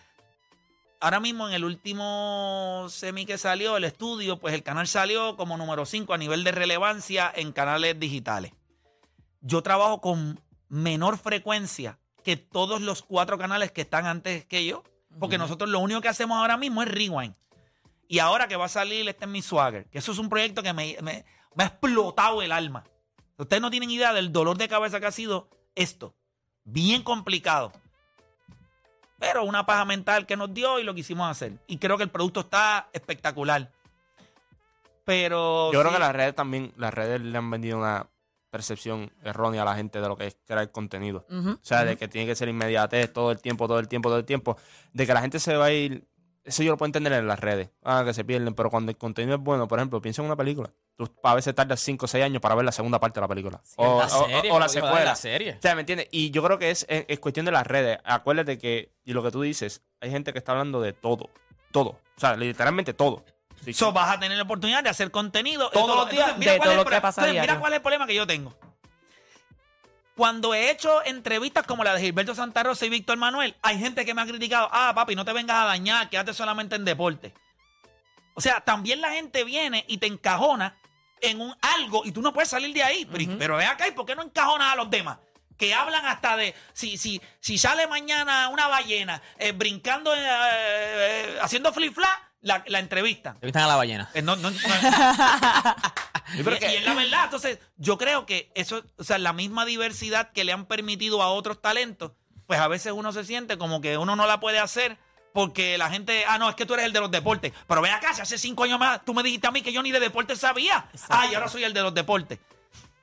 ahora 1.02 1.20
mismo 1.20 1.48
en 1.48 1.54
el 1.54 1.66
último 1.66 2.86
semi 2.90 3.26
que 3.26 3.38
salió, 3.38 3.76
el 3.78 3.84
estudio, 3.84 4.38
pues 4.40 4.54
el 4.54 4.64
canal 4.64 4.88
salió 4.88 5.36
como 5.36 5.58
número 5.58 5.86
5 5.86 6.14
a 6.14 6.18
nivel 6.18 6.44
de 6.44 6.52
relevancia 6.52 7.32
en 7.36 7.52
canales 7.52 8.00
digitales. 8.00 8.54
Yo 9.42 9.62
trabajo 9.64 10.00
con 10.02 10.40
menor 10.70 11.18
frecuencia 11.18 12.00
que 12.24 12.38
todos 12.38 12.82
los 12.82 13.02
cuatro 13.02 13.38
canales 13.38 13.72
que 13.72 13.82
están 13.82 14.06
antes 14.06 14.46
que 14.46 14.66
yo, 14.66 14.84
porque 15.20 15.38
nosotros 15.38 15.70
lo 15.70 15.80
único 15.80 16.00
que 16.02 16.08
hacemos 16.08 16.38
ahora 16.38 16.56
mismo 16.58 16.84
es 16.84 16.90
rewind. 16.90 17.34
Y 18.08 18.20
ahora 18.20 18.48
que 18.48 18.56
va 18.56 18.66
a 18.66 18.70
salir 18.70 19.08
este 19.10 19.26
es 19.26 19.32
mi 19.32 19.42
swagger, 19.42 19.86
que 19.90 19.98
eso 20.00 20.12
es 20.12 20.18
un 20.20 20.30
proyecto 20.30 20.62
que 20.64 20.74
me, 20.74 20.98
me- 21.02 21.26
me 21.56 21.64
ha 21.64 21.68
explotado 21.68 22.42
el 22.42 22.52
alma. 22.52 22.84
Ustedes 23.38 23.62
no 23.62 23.72
tienen 23.72 23.90
idea 23.90 24.14
del 24.14 24.32
dolor 24.32 24.58
de 24.58 24.68
cabeza 24.68 25.00
que 25.00 25.08
ha 25.08 25.12
sido 25.12 25.50
esto. 25.76 26.14
Bien 26.64 27.02
complicado. 27.04 27.72
Pero 29.22 29.44
una 29.44 29.68
paja 29.68 29.86
mental 29.86 30.26
que 30.26 30.36
nos 30.36 30.52
dio 30.52 30.80
y 30.80 30.84
lo 30.84 30.96
quisimos 30.96 31.30
hacer. 31.30 31.54
Y 31.68 31.78
creo 31.78 31.96
que 31.96 32.04
el 32.04 32.10
producto 32.10 32.40
está 32.40 32.90
espectacular. 32.92 33.72
Pero. 35.06 35.72
Yo 35.72 35.80
creo 35.80 35.94
que 35.94 36.00
las 36.00 36.14
redes 36.14 36.34
también, 36.34 36.74
las 36.76 36.92
redes 36.92 37.22
le 37.22 37.38
han 37.38 37.50
vendido 37.52 37.78
una 37.78 38.08
percepción 38.50 39.14
errónea 39.24 39.62
a 39.62 39.66
la 39.66 39.76
gente 39.76 40.02
de 40.02 40.08
lo 40.08 40.18
que 40.18 40.26
es 40.26 40.38
crear 40.46 40.72
contenido. 40.72 41.26
O 41.30 41.58
sea, 41.62 41.86
de 41.86 41.98
que 41.98 42.08
tiene 42.08 42.28
que 42.28 42.36
ser 42.36 42.50
inmediatez 42.50 43.14
todo 43.14 43.32
el 43.32 43.40
tiempo, 43.40 43.68
todo 43.68 43.80
el 43.80 43.88
tiempo, 43.88 44.10
todo 44.10 44.18
el 44.18 44.26
tiempo. 44.26 44.58
De 44.92 45.06
que 45.06 45.14
la 45.14 45.22
gente 45.22 45.40
se 45.40 45.56
va 45.56 45.66
a 45.66 45.72
ir. 45.72 46.04
Eso 46.44 46.64
yo 46.64 46.72
lo 46.72 46.78
puedo 46.78 46.88
entender 46.88 47.14
en 47.14 47.28
las 47.28 47.40
redes. 47.40 47.70
Ah, 47.84 48.02
que 48.04 48.14
se 48.14 48.24
pierden. 48.24 48.56
Pero 48.56 48.70
cuando 48.72 48.90
el 48.92 48.98
contenido 48.98 49.36
es 49.36 49.42
bueno, 49.44 49.68
por 49.68 49.78
ejemplo, 49.80 50.02
piensa 50.02 50.22
en 50.22 50.26
una 50.26 50.36
película. 50.36 50.72
Tú 50.98 51.08
a 51.24 51.36
veces 51.36 51.54
tardas 51.54 51.80
5 51.82 52.06
o 52.06 52.08
6 52.08 52.24
años 52.24 52.42
para 52.42 52.56
ver 52.56 52.66
la 52.66 52.72
segunda 52.72 53.00
parte 53.00 53.20
de 53.20 53.22
la 53.22 53.28
película. 53.28 53.62
o, 53.76 54.00
la 54.00 54.06
o- 54.08 54.26
serie, 54.28 54.52
o 54.52 54.60
la 54.60 54.68
secuela. 54.68 55.04
la 55.06 55.16
serie. 55.16 55.54
O 55.60 55.62
sea, 55.62 55.76
¿me 55.76 55.82
entiendes? 55.82 56.08
Y 56.12 56.32
yo 56.32 56.42
creo 56.44 56.58
que 56.58 56.72
es, 56.72 56.86
es, 56.90 57.06
es 57.08 57.20
cuestión 57.20 57.46
de 57.46 57.52
las 57.52 57.68
redes. 57.68 58.00
Acuérdate 58.04 58.58
que, 58.58 58.92
y 59.06 59.14
lo 59.14 59.22
que 59.22 59.30
tú 59.32 59.42
dices, 59.42 59.82
hay 60.00 60.10
gente 60.10 60.34
que 60.34 60.40
está 60.40 60.54
hablando 60.54 60.82
de 60.82 60.94
todo. 60.94 61.30
Todo. 61.72 61.90
O 61.90 62.20
sea, 62.20 62.36
literalmente 62.36 62.94
todo. 62.94 63.24
Sí, 63.64 63.74
So, 63.74 63.92
vas 63.94 64.16
a 64.18 64.20
tener 64.20 64.36
la 64.38 64.44
oportunidad 64.44 64.84
de 64.84 64.90
hacer 64.90 65.12
contenido 65.12 65.70
Todos 65.70 65.96
los 65.96 66.10
días, 66.10 66.36
mira 66.40 66.54
de 66.54 66.58
cuál 66.58 66.66
todo 66.66 66.72
es 66.72 66.72
el 66.72 66.78
lo 66.78 66.84
que 66.84 66.90
problema- 66.90 67.02
pasa 67.04 67.22
entonces, 67.22 67.34
Mira 67.34 67.44
diario. 67.44 67.60
cuál 67.62 67.74
es 67.74 67.78
el 67.78 67.82
problema 67.84 68.08
que 68.08 68.16
yo 68.16 68.26
tengo. 68.26 68.56
Cuando 70.16 70.54
he 70.54 70.70
hecho 70.70 71.04
entrevistas 71.06 71.66
como 71.66 71.84
la 71.84 71.94
de 71.94 72.02
Gilberto 72.02 72.36
Santa 72.36 72.64
Rosa 72.64 72.86
y 72.86 72.90
Víctor 72.90 73.18
Manuel, 73.18 73.56
hay 73.62 73.80
gente 73.80 74.06
que 74.06 74.14
me 74.14 74.22
ha 74.22 74.26
criticado, 74.26 74.70
ah, 74.72 74.92
papi, 74.94 75.16
no 75.16 75.26
te 75.26 75.34
vengas 75.34 75.58
a 75.58 75.66
dañar, 75.66 76.10
quédate 76.10 76.34
solamente 76.34 76.76
en 76.76 76.86
deporte. 76.86 77.34
O 78.34 78.42
sea, 78.42 78.62
también 78.62 79.02
la 79.02 79.12
gente 79.12 79.44
viene 79.44 79.86
y 79.88 79.98
te 79.98 80.08
encajona 80.08 80.76
en 81.22 81.40
un 81.40 81.56
algo 81.62 82.04
y 82.06 82.12
tú 82.12 82.22
no 82.22 82.34
puedes 82.34 82.50
salir 82.50 82.74
de 82.74 82.84
ahí. 82.84 83.06
Pero, 83.06 83.38
pero 83.38 83.56
ven 83.58 83.68
acá, 83.68 83.88
¿y 83.88 83.92
por 83.92 84.06
qué 84.06 84.16
no 84.16 84.24
encajonas 84.24 84.74
a 84.74 84.76
los 84.76 84.90
demás? 84.90 85.18
Que 85.58 85.74
hablan 85.74 86.06
hasta 86.06 86.36
de 86.38 86.56
si, 86.74 86.98
si, 86.98 87.22
si 87.40 87.58
sale 87.58 87.88
mañana 87.88 88.50
una 88.50 88.68
ballena 88.68 89.22
eh, 89.38 89.52
brincando, 89.52 90.14
eh, 90.14 90.20
eh, 90.20 91.38
haciendo 91.42 91.72
flip-flap, 91.72 92.20
la, 92.42 92.64
la 92.68 92.80
entrevista. 92.80 93.38
Te 93.40 93.46
vistan 93.46 93.64
a 93.64 93.68
la 93.68 93.76
ballena. 93.76 94.10
No, 94.24 94.36
no, 94.36 94.50
no. 94.50 94.58
y, 96.34 96.40
y 96.40 96.76
es 96.76 96.86
la 96.86 96.94
verdad. 96.94 97.26
Entonces, 97.26 97.60
yo 97.78 97.98
creo 97.98 98.26
que 98.26 98.52
eso, 98.56 98.84
o 98.98 99.04
sea, 99.04 99.18
la 99.18 99.34
misma 99.34 99.66
diversidad 99.66 100.32
que 100.32 100.44
le 100.44 100.52
han 100.52 100.66
permitido 100.66 101.22
a 101.22 101.30
otros 101.30 101.62
talentos, 101.62 102.12
pues 102.48 102.60
a 102.60 102.68
veces 102.68 102.94
uno 102.94 103.12
se 103.12 103.24
siente 103.24 103.58
como 103.58 103.82
que 103.82 103.98
uno 103.98 104.16
no 104.16 104.28
la 104.28 104.40
puede 104.40 104.60
hacer 104.60 104.98
porque 105.34 105.78
la 105.78 105.90
gente, 105.90 106.26
ah, 106.28 106.38
no, 106.38 106.50
es 106.50 106.56
que 106.56 106.66
tú 106.66 106.74
eres 106.74 106.86
el 106.86 106.94
de 106.94 107.00
los 107.00 107.12
deportes. 107.12 107.54
Pero 107.68 107.82
ven 107.82 107.94
acá, 107.94 108.14
si 108.14 108.22
hace 108.22 108.38
cinco 108.38 108.64
años 108.64 108.80
más 108.80 109.04
tú 109.06 109.14
me 109.14 109.24
dijiste 109.24 109.48
a 109.48 109.52
mí 109.52 109.62
que 109.62 109.72
yo 109.72 109.82
ni 109.82 109.92
de 109.92 110.00
deportes 110.00 110.40
sabía. 110.40 110.90
Ah, 111.10 111.28
y 111.32 111.36
ahora 111.36 111.48
soy 111.48 111.64
el 111.64 111.74
de 111.74 111.82
los 111.82 111.94
deportes. 111.94 112.40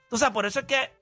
Entonces, 0.05 0.31
por 0.31 0.46
eso 0.46 0.61
es 0.61 0.66
que 0.66 0.92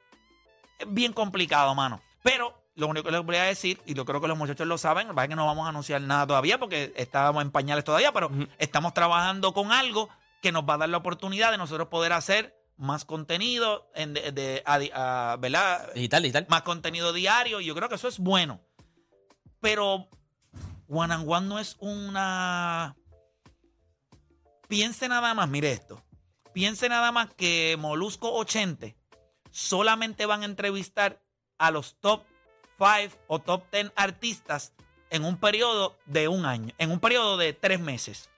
es 0.78 0.86
bien 0.86 1.12
complicado, 1.12 1.74
mano. 1.74 2.00
Pero 2.22 2.56
lo 2.76 2.88
único 2.88 3.06
que 3.06 3.12
les 3.12 3.24
voy 3.24 3.36
a 3.36 3.44
decir, 3.44 3.80
y 3.86 3.94
yo 3.94 4.04
creo 4.04 4.20
que 4.20 4.28
los 4.28 4.36
muchachos 4.36 4.66
lo 4.66 4.78
saben, 4.78 5.08
lo 5.08 5.14
que 5.14 5.28
no 5.34 5.46
vamos 5.46 5.66
a 5.66 5.70
anunciar 5.70 6.00
nada 6.02 6.26
todavía 6.26 6.58
porque 6.58 6.92
estábamos 6.96 7.42
en 7.42 7.50
pañales 7.50 7.84
todavía, 7.84 8.12
pero 8.12 8.30
estamos 8.58 8.92
trabajando 8.94 9.52
con 9.54 9.72
algo 9.72 10.08
que 10.42 10.52
nos 10.52 10.64
va 10.64 10.74
a 10.74 10.78
dar 10.78 10.88
la 10.88 10.98
oportunidad 10.98 11.50
de 11.50 11.58
nosotros 11.58 11.88
poder 11.88 12.12
hacer 12.12 12.54
más 12.76 13.04
contenido, 13.04 13.90
en 13.94 14.12
de, 14.14 14.32
de- 14.32 14.62
a 14.66 15.36
¿verdad? 15.40 15.92
Digital, 15.94 16.22
digital. 16.22 16.46
Más 16.50 16.62
contenido 16.62 17.12
diario, 17.12 17.60
y 17.60 17.64
yo 17.66 17.74
creo 17.74 17.88
que 17.88 17.94
eso 17.94 18.08
es 18.08 18.18
bueno. 18.18 18.60
Pero 19.60 20.08
One 20.88 21.14
and 21.14 21.24
One 21.30 21.46
no 21.46 21.58
es 21.58 21.76
una... 21.80 22.94
Piense 24.68 25.08
nada 25.08 25.32
más, 25.34 25.48
mire 25.48 25.72
esto. 25.72 26.02
Piense 26.52 26.88
nada 26.88 27.12
más 27.12 27.32
que 27.34 27.76
Molusco 27.78 28.32
80 28.32 28.88
solamente 29.50 30.26
van 30.26 30.42
a 30.42 30.46
entrevistar 30.46 31.22
a 31.58 31.70
los 31.70 31.96
top 32.00 32.24
5 32.78 33.16
o 33.28 33.38
top 33.38 33.64
10 33.72 33.92
artistas 33.96 34.74
en 35.08 35.24
un 35.24 35.38
periodo 35.38 35.96
de 36.04 36.28
un 36.28 36.44
año, 36.44 36.74
en 36.78 36.90
un 36.90 37.00
periodo 37.00 37.36
de 37.38 37.52
tres 37.54 37.80
meses. 37.80 38.28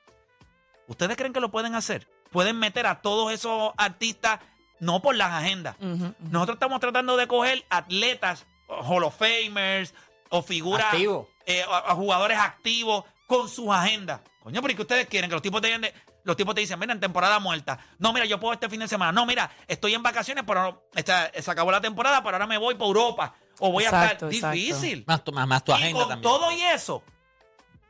¿Ustedes 0.89 1.17
creen 1.17 1.33
que 1.33 1.41
lo 1.41 1.51
pueden 1.51 1.75
hacer? 1.75 2.09
Pueden 2.33 2.59
meter 2.59 2.87
a 2.87 3.01
todos 3.01 3.33
esos 3.33 3.73
artistas, 3.77 4.41
no 4.81 5.01
por 5.01 5.15
las 5.15 5.31
agendas. 5.33 5.77
Nosotros 5.79 6.57
estamos 6.57 6.81
tratando 6.81 7.17
de 7.17 7.27
coger 7.29 7.65
atletas, 7.71 8.47
Hall 8.69 9.05
of 9.05 9.17
Famers 9.17 9.95
o 10.31 10.43
figuras, 10.43 10.87
Activo. 10.93 11.29
eh, 11.47 11.63
a, 11.71 11.93
a 11.93 11.95
jugadores 11.95 12.39
activos 12.39 13.05
con 13.27 13.49
sus 13.49 13.69
agendas. 13.71 14.21
Coño, 14.43 14.61
pero 14.63 14.73
¿y 14.73 14.77
qué 14.77 14.83
ustedes 14.83 15.07
quieren? 15.07 15.29
Que 15.31 15.35
los 15.37 15.43
tipos 15.43 15.61
te 15.61 15.79
de- 15.79 15.95
los 16.25 16.37
tipos 16.37 16.55
te 16.55 16.61
dicen, 16.61 16.79
mira, 16.79 16.93
en 16.93 17.01
temporada 17.01 17.39
muerta. 17.39 17.79
No, 17.99 18.13
mira, 18.13 18.27
yo 18.27 18.39
puedo 18.39 18.53
este 18.53 18.69
fin 18.69 18.81
de 18.81 18.89
semana. 18.89 19.13
No, 19.13 19.25
mira, 19.25 19.51
estoy 19.67 19.95
en 19.95 20.03
vacaciones, 20.03 20.45
pero 20.47 20.63
no- 20.63 20.83
esta- 20.95 21.31
se 21.41 21.51
acabó 21.51 21.71
la 21.71 21.81
temporada, 21.81 22.23
pero 22.23 22.35
ahora 22.37 22.47
me 22.47 22.59
voy 22.59 22.75
para 22.75 22.87
Europa. 22.87 23.35
O 23.61 23.73
voy 23.73 23.85
a 23.85 23.87
estar 23.87 24.05
exacto. 24.05 24.29
difícil. 24.29 25.05
Más 25.07 25.25
tu, 25.25 25.33
más, 25.33 25.47
más 25.49 25.65
tu 25.65 25.73
y 25.73 25.75
agenda 25.77 26.01
con 26.01 26.09
también. 26.11 26.23
todo 26.33 26.53
y 26.53 26.61
eso, 26.63 27.03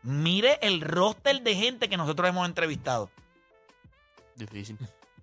mire 0.03 0.59
el 0.63 0.81
roster 0.81 1.43
de 1.43 1.55
gente 1.55 1.89
que 1.89 1.97
nosotros 1.97 2.29
hemos 2.29 2.47
entrevistado. 2.47 3.11
Difícil. 4.35 4.79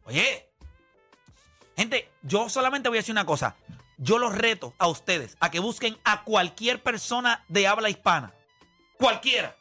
Oye, 0.05 0.47
gente, 1.75 2.09
yo 2.21 2.49
solamente 2.49 2.89
voy 2.89 2.97
a 2.97 3.01
decir 3.01 3.13
una 3.13 3.25
cosa. 3.25 3.55
Yo 3.97 4.17
los 4.17 4.35
reto 4.35 4.73
a 4.77 4.87
ustedes 4.87 5.37
a 5.39 5.49
que 5.51 5.59
busquen 5.59 5.97
a 6.03 6.23
cualquier 6.23 6.83
persona 6.83 7.43
de 7.47 7.67
habla 7.67 7.89
hispana. 7.89 8.33
Cualquiera. 8.97 9.55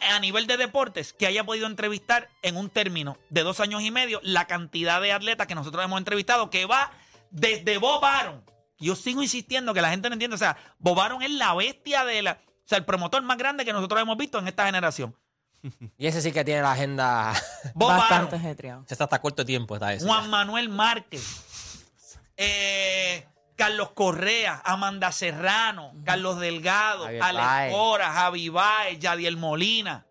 A 0.00 0.20
nivel 0.20 0.46
de 0.46 0.56
deportes 0.56 1.12
que 1.12 1.26
haya 1.26 1.44
podido 1.44 1.66
entrevistar 1.66 2.28
en 2.42 2.56
un 2.56 2.70
término 2.70 3.18
de 3.30 3.42
dos 3.42 3.58
años 3.58 3.82
y 3.82 3.90
medio 3.90 4.20
la 4.22 4.46
cantidad 4.46 5.00
de 5.00 5.12
atletas 5.12 5.46
que 5.46 5.56
nosotros 5.56 5.84
hemos 5.84 5.98
entrevistado 5.98 6.50
que 6.50 6.66
va 6.66 6.92
desde 7.30 7.78
Bob 7.78 8.04
Aaron. 8.04 8.44
Yo 8.78 8.94
sigo 8.94 9.22
insistiendo 9.22 9.74
que 9.74 9.82
la 9.82 9.90
gente 9.90 10.08
no 10.08 10.12
entiende. 10.12 10.36
O 10.36 10.38
sea, 10.38 10.56
Bob 10.78 11.00
Aaron 11.00 11.22
es 11.22 11.30
la 11.32 11.54
bestia 11.54 12.04
de 12.04 12.22
la... 12.22 12.40
O 12.68 12.70
sea, 12.70 12.76
el 12.76 12.84
promotor 12.84 13.22
más 13.22 13.38
grande 13.38 13.64
que 13.64 13.72
nosotros 13.72 13.98
hemos 13.98 14.18
visto 14.18 14.38
en 14.38 14.46
esta 14.46 14.66
generación. 14.66 15.16
Y 15.96 16.06
ese 16.06 16.20
sí 16.20 16.32
que 16.32 16.44
tiene 16.44 16.60
la 16.60 16.72
agenda. 16.72 17.32
Bob 17.74 17.88
Bastante 17.88 18.36
Aaron. 18.36 18.46
ajetreado. 18.46 18.84
Se 18.86 18.92
está 18.92 19.04
hasta 19.04 19.22
corto 19.22 19.42
tiempo. 19.42 19.74
Está 19.74 19.94
ese. 19.94 20.06
Juan 20.06 20.28
Manuel 20.28 20.68
Márquez, 20.68 21.82
eh, 22.36 23.26
Carlos 23.56 23.92
Correa, 23.92 24.60
Amanda 24.66 25.10
Serrano, 25.12 25.94
Carlos 26.04 26.40
Delgado, 26.40 27.04
Javier 27.04 27.22
Alex. 27.22 27.74
Cora, 27.74 28.12
Javi 28.12 28.50
Baez, 28.50 28.98
Yadiel 28.98 29.38
Molina. 29.38 30.06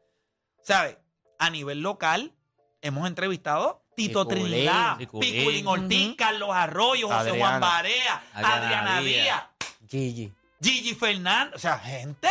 ¿Sabes? 0.64 0.98
A 1.38 1.52
nivel 1.52 1.82
local 1.82 2.34
hemos 2.82 3.08
entrevistado 3.08 3.84
Tito 3.96 4.28
Piculín, 4.28 4.52
Trinidad, 4.52 4.98
Piculín. 4.98 5.32
Piculín 5.32 5.68
Ortiz, 5.68 6.16
Carlos 6.18 6.50
Arroyo, 6.52 7.08
José 7.08 7.38
Juan. 7.38 7.62
Barea, 7.62 8.24
Adriana 8.34 8.66
Adriana 8.66 9.00
Díaz. 9.02 9.24
Díaz, 9.24 9.44
Gigi. 9.88 10.34
Gigi 10.62 10.96
Fernández. 10.96 11.56
O 11.56 11.60
sea, 11.60 11.78
gente, 11.80 12.30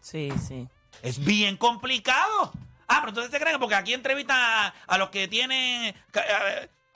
Sí, 0.00 0.30
sí. 0.46 0.68
es 1.02 1.18
bien 1.24 1.56
complicado. 1.56 2.52
Ah, 2.88 2.96
pero 3.00 3.08
entonces 3.10 3.30
te 3.30 3.38
creen 3.38 3.54
que 3.56 3.60
porque 3.60 3.74
aquí 3.76 3.94
entrevistan 3.94 4.38
a, 4.40 4.74
a 4.86 4.98
los 4.98 5.10
que 5.10 5.28
tienen. 5.28 5.94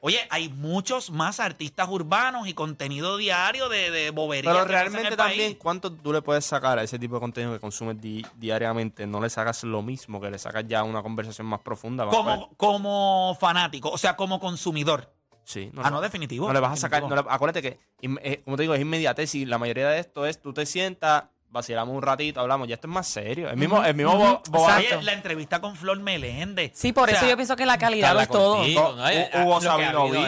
Oye, 0.01 0.21
hay 0.29 0.51
muchos 0.51 1.11
más 1.11 1.41
artistas 1.41 1.89
urbanos 1.89 2.47
y 2.47 2.53
contenido 2.53 3.17
diario 3.17 3.71
de, 3.71 3.91
de 3.91 4.11
bobería. 4.11 4.53
Pero 4.53 4.65
realmente 4.67 5.17
también, 5.17 5.53
país. 5.53 5.57
¿cuánto 5.59 5.91
tú 5.91 6.13
le 6.13 6.21
puedes 6.21 6.45
sacar 6.45 6.79
a 6.79 6.83
ese 6.83 6.99
tipo 6.99 7.15
de 7.15 7.21
contenido 7.21 7.55
que 7.55 7.61
consumes 7.61 7.99
di- 8.03 8.27
diariamente? 8.37 9.07
No 9.07 9.19
le 9.21 9.31
sacas 9.31 9.63
lo 9.65 9.81
mismo 9.81 10.21
que 10.21 10.31
le 10.31 10.39
sacas 10.39 10.65
ya 10.67 10.83
una 10.83 11.03
conversación 11.03 11.47
más 11.47 11.61
profunda. 11.61 12.07
Como, 12.07 12.51
como 12.59 13.35
fanático, 13.41 13.89
o 13.89 13.97
sea, 13.97 14.15
como 14.15 14.39
consumidor. 14.41 15.11
Sí, 15.45 15.71
ah, 15.83 15.91
no, 15.91 16.01
definitivo. 16.01 16.47
No 16.47 16.53
le 16.55 16.61
vas 16.61 16.73
a 16.73 16.77
sacar, 16.77 17.03
no 17.03 17.09
definitivo. 17.09 17.31
le- 17.31 17.35
acuérdate 17.35 17.63
que, 17.63 17.79
eh, 18.23 18.41
como 18.45 18.57
te 18.57 18.63
digo, 18.63 18.75
es 18.75 18.81
inmediatez 18.81 19.35
y 19.35 19.45
la 19.45 19.59
mayoría 19.59 19.89
de 19.91 19.99
esto 20.01 20.25
es, 20.27 20.41
tú 20.41 20.53
te 20.55 20.65
sientas, 20.67 21.25
vacilamos 21.51 21.95
un 21.95 22.03
ratito, 22.03 22.41
hablamos. 22.41 22.67
Ya 22.67 22.75
esto 22.75 22.89
es 22.89 22.93
más 22.93 23.07
serio. 23.07 23.49
El 23.49 23.57
mismo, 23.57 23.85
el 23.85 23.95
mismo 23.95 24.17
bo- 24.17 24.43
boba- 24.51 24.79
Oye, 24.79 25.03
la 25.03 25.13
entrevista 25.13 25.61
con 25.61 25.77
Flor 25.77 26.01
Meléndez. 26.01 26.73
Sí, 26.75 26.93
por 26.93 27.09
O 27.09 27.13
eso 27.13 27.21
sea, 27.21 27.29
yo 27.31 27.37
pienso 27.37 27.55
que 27.57 27.65
la 27.67 27.79
calidad 27.79 28.21
es 28.21 28.29
todo. 28.29 28.65
Eh, 28.65 28.75
Hugo 28.75 29.57
habido, 29.57 29.61
Sabinovich, 29.61 30.27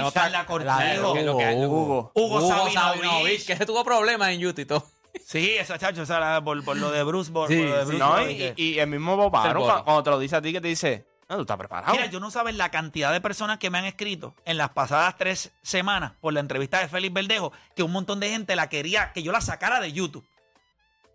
Hugo. 1.66 2.12
Hugo 2.14 2.40
Sabinovich. 2.70 3.46
que 3.46 3.56
tuvo 3.66 3.84
problemas 3.84 4.30
en 4.30 4.40
YouTube 4.40 4.60
y 4.62 4.66
todo. 4.66 4.86
Sí, 5.24 5.56
esa 5.58 5.78
chacho, 5.78 6.02
esa 6.02 6.18
era 6.18 6.44
por, 6.44 6.62
por 6.64 6.76
lo 6.76 6.90
de 6.90 7.02
Bruce 7.02 7.32
por, 7.32 7.48
Sí, 7.48 7.56
por 7.56 7.64
lo 7.66 7.72
de 7.76 7.80
sí, 7.80 7.86
Bruce 7.86 7.98
No, 7.98 8.10
Bowen, 8.10 8.54
y, 8.56 8.78
el 8.78 8.86
mismo 8.86 9.16
Bob 9.16 9.32
Ser 9.32 9.40
Barrow, 9.48 9.62
gordo. 9.64 9.84
cuando 9.84 10.02
te 10.02 10.10
lo 10.10 10.18
dice 10.18 10.36
a 10.36 10.42
ti, 10.42 10.52
que 10.52 10.60
te 10.60 10.68
dice, 10.68 11.06
no, 11.28 11.36
tú 11.36 11.42
estás 11.42 11.56
preparado. 11.56 11.92
Mira, 11.92 12.06
yo 12.06 12.20
no 12.20 12.30
sabes 12.30 12.54
la 12.54 12.70
cantidad 12.70 13.12
de 13.12 13.20
personas 13.20 13.58
que 13.58 13.68
me 13.68 13.78
han 13.78 13.84
escrito 13.84 14.34
en 14.44 14.56
las 14.56 14.70
pasadas 14.70 15.16
tres 15.16 15.52
semanas 15.62 16.12
por 16.20 16.32
la 16.32 16.40
entrevista 16.40 16.78
de 16.78 16.88
Félix 16.88 17.12
Verdejo, 17.12 17.52
que 17.74 17.82
un 17.82 17.90
montón 17.90 18.20
de 18.20 18.30
gente 18.30 18.54
la 18.54 18.68
quería 18.68 19.12
que 19.12 19.24
yo 19.24 19.32
la 19.32 19.40
sacara 19.40 19.80
de 19.80 19.92
YouTube. 19.92 20.24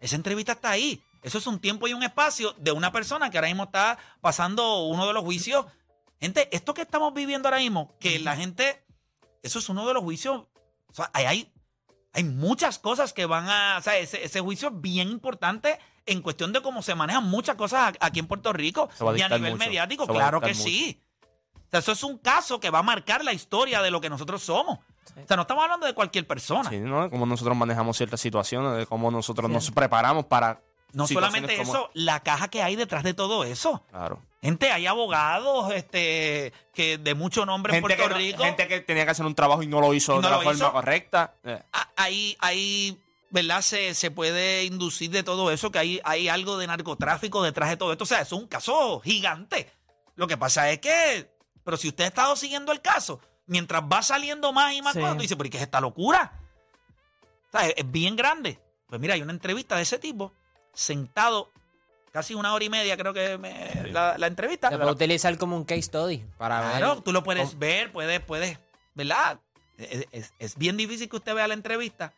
Esa 0.02 0.18
entrevista 0.18 0.54
está 0.54 0.72
ahí. 0.72 1.02
Eso 1.24 1.38
es 1.38 1.48
un 1.48 1.60
tiempo 1.60 1.88
y 1.88 1.94
un 1.94 2.04
espacio 2.04 2.54
de 2.58 2.72
una 2.72 2.92
persona 2.92 3.30
que 3.30 3.38
ahora 3.38 3.48
mismo 3.48 3.66
está 3.66 3.98
pasando 4.20 4.86
uno 4.86 5.08
de 5.08 5.14
los 5.14 5.24
juicios. 5.24 5.66
Gente, 6.20 6.50
esto 6.52 6.74
que 6.74 6.82
estamos 6.82 7.14
viviendo 7.14 7.48
ahora 7.48 7.60
mismo, 7.60 7.96
que 8.00 8.20
la 8.20 8.36
gente, 8.36 8.84
eso 9.44 9.60
es 9.60 9.70
uno 9.70 9.88
de 9.88 9.94
los 9.94 10.04
juicios. 10.04 10.44
O 10.88 10.94
sea, 10.94 11.10
hay, 11.14 11.26
hay, 11.26 11.54
hay 12.12 12.24
muchas 12.24 12.80
cosas 12.80 13.14
que 13.14 13.26
van 13.26 13.48
a. 13.48 13.78
O 13.78 13.82
sea, 13.82 13.98
ese, 13.98 14.24
ese 14.24 14.42
juicio 14.42 14.70
es 14.70 14.82
bien 14.82 15.10
importante 15.10 15.80
en 16.06 16.22
cuestión 16.22 16.52
de 16.54 16.62
cómo 16.62 16.82
se 16.82 16.96
manejan 16.96 17.24
muchas 17.26 17.56
cosas 17.56 17.94
aquí 18.00 18.20
en 18.20 18.28
Puerto 18.28 18.52
Rico 18.54 18.90
a 19.00 19.18
y 19.18 19.22
a 19.22 19.30
nivel 19.30 19.54
mucho. 19.54 19.66
mediático. 19.66 20.04
A 20.04 20.08
Claro 20.08 20.42
que 20.42 20.48
mucho. 20.54 20.64
sí. 20.64 21.02
O 21.56 21.70
sea, 21.72 21.80
eso 21.80 21.92
es 21.94 22.04
un 22.04 22.18
caso 22.18 22.60
que 22.60 22.70
va 22.70 22.80
a 22.80 22.84
marcar 22.84 23.24
la 23.24 23.32
historia 23.34 23.82
de 23.82 23.92
lo 23.92 24.02
que 24.02 24.10
nosotros 24.10 24.42
somos. 24.44 24.80
O 24.80 25.28
sea, 25.28 25.36
no 25.36 25.44
estamos 25.44 25.64
hablando 25.64 25.86
de 25.86 25.94
cualquier 25.94 26.28
persona. 26.28 26.70
Sí, 26.70 26.80
¿no? 26.80 27.10
Cómo 27.10 27.26
nosotros 27.26 27.56
manejamos 27.56 27.96
ciertas 27.98 28.20
situaciones, 28.22 28.78
de 28.78 28.86
cómo 28.86 29.10
nosotros 29.12 29.50
nos 29.50 29.72
preparamos 29.72 30.26
para. 30.26 30.62
No 30.94 31.08
solamente 31.08 31.56
como- 31.58 31.72
eso, 31.72 31.90
la 31.94 32.20
caja 32.20 32.50
que 32.50 32.62
hay 32.62 32.76
detrás 32.76 33.04
de 33.04 33.14
todo 33.14 33.46
eso. 33.46 33.82
Claro. 33.92 34.20
Gente, 34.42 34.72
hay 34.72 34.88
abogados 34.88 35.72
este, 35.74 36.52
que 36.74 36.98
de 36.98 37.16
mucho 37.16 37.46
nombre 37.46 37.74
en 37.74 37.78
que, 37.78 37.82
Puerto 37.82 38.10
no- 38.10 38.16
Rico. 38.18 38.44
gente 38.44 38.68
que 38.68 38.82
tenía 38.82 39.06
que 39.06 39.12
hacer 39.12 39.26
un 39.26 39.34
trabajo 39.36 39.64
y 39.64 39.68
no 39.68 39.80
lo 39.80 39.94
hizo 39.94 40.16
no 40.16 40.22
de 40.22 40.30
la 40.30 40.36
forma 40.38 40.52
hizo. 40.54 40.72
correcta. 40.74 41.34
Eh, 41.46 41.62
Ah, 41.72 41.88
ahí, 41.96 42.36
¿verdad? 43.32 43.62
Se, 43.62 43.94
se 43.96 44.12
puede 44.12 44.66
inducir 44.66 45.10
de 45.12 45.24
todo 45.24 45.50
eso, 45.52 45.72
que 45.72 45.80
hay, 45.80 46.02
hay 46.04 46.28
algo 46.30 46.58
de 46.58 46.68
narcotráfico 46.68 47.42
detrás 47.42 47.70
de 47.70 47.78
todo 47.78 47.92
esto. 47.92 48.04
O 48.04 48.08
sea, 48.08 48.22
es 48.22 48.32
un 48.32 48.48
caso 48.48 49.00
gigante. 49.00 49.72
Lo 50.16 50.28
que 50.28 50.38
pasa 50.38 50.70
es 50.70 50.80
que, 50.80 51.32
pero 51.64 51.78
si 51.78 51.88
usted 51.88 52.04
ha 52.04 52.08
estado 52.08 52.36
siguiendo 52.36 52.72
el 52.72 52.82
caso, 52.82 53.20
mientras 53.48 53.82
va 53.84 54.04
saliendo 54.04 54.52
más 54.54 54.74
y 54.74 54.82
más 54.82 54.94
Sí. 54.94 55.00
cosas, 55.00 55.16
tú 55.16 55.22
dices, 55.22 55.38
pero 55.38 55.48
¿y 55.48 55.50
qué 55.50 55.58
es 55.58 55.64
esta 55.64 55.82
locura? 55.82 56.34
O 57.48 57.52
sea, 57.58 57.68
es, 57.68 57.74
es 57.78 57.90
bien 57.92 58.16
grande. 58.16 58.60
Pues 58.88 59.00
mira, 59.02 59.14
hay 59.14 59.22
una 59.22 59.32
entrevista 59.34 59.78
de 59.78 59.84
ese 59.84 59.98
tipo, 59.98 60.34
sentado 60.74 61.50
casi 62.12 62.34
una 62.34 62.54
hora 62.54 62.66
y 62.66 62.70
media, 62.70 62.98
creo 62.98 63.14
que 63.14 63.38
me- 63.38 63.88
la, 63.92 64.18
la 64.18 64.28
entrevista. 64.28 64.70
Se 64.70 64.78
puede 64.78 64.92
utilizar 64.92 65.38
como 65.38 65.56
un 65.56 65.64
case 65.64 65.84
study 65.84 66.18
para 66.38 66.60
Claro, 66.62 66.96
ver. 66.96 67.04
tú 67.04 67.14
lo 67.14 67.24
puedes 67.24 67.58
ver, 67.58 67.92
puedes, 67.94 68.20
puedes, 68.20 68.60
¿verdad? 68.94 69.40
Es, 69.78 70.06
es- 70.12 70.34
es 70.38 70.58
bien 70.58 70.76
difícil 70.76 71.08
que 71.10 71.16
usted 71.16 71.34
vea 71.34 71.48
la 71.48 71.54
entrevista 71.54 72.14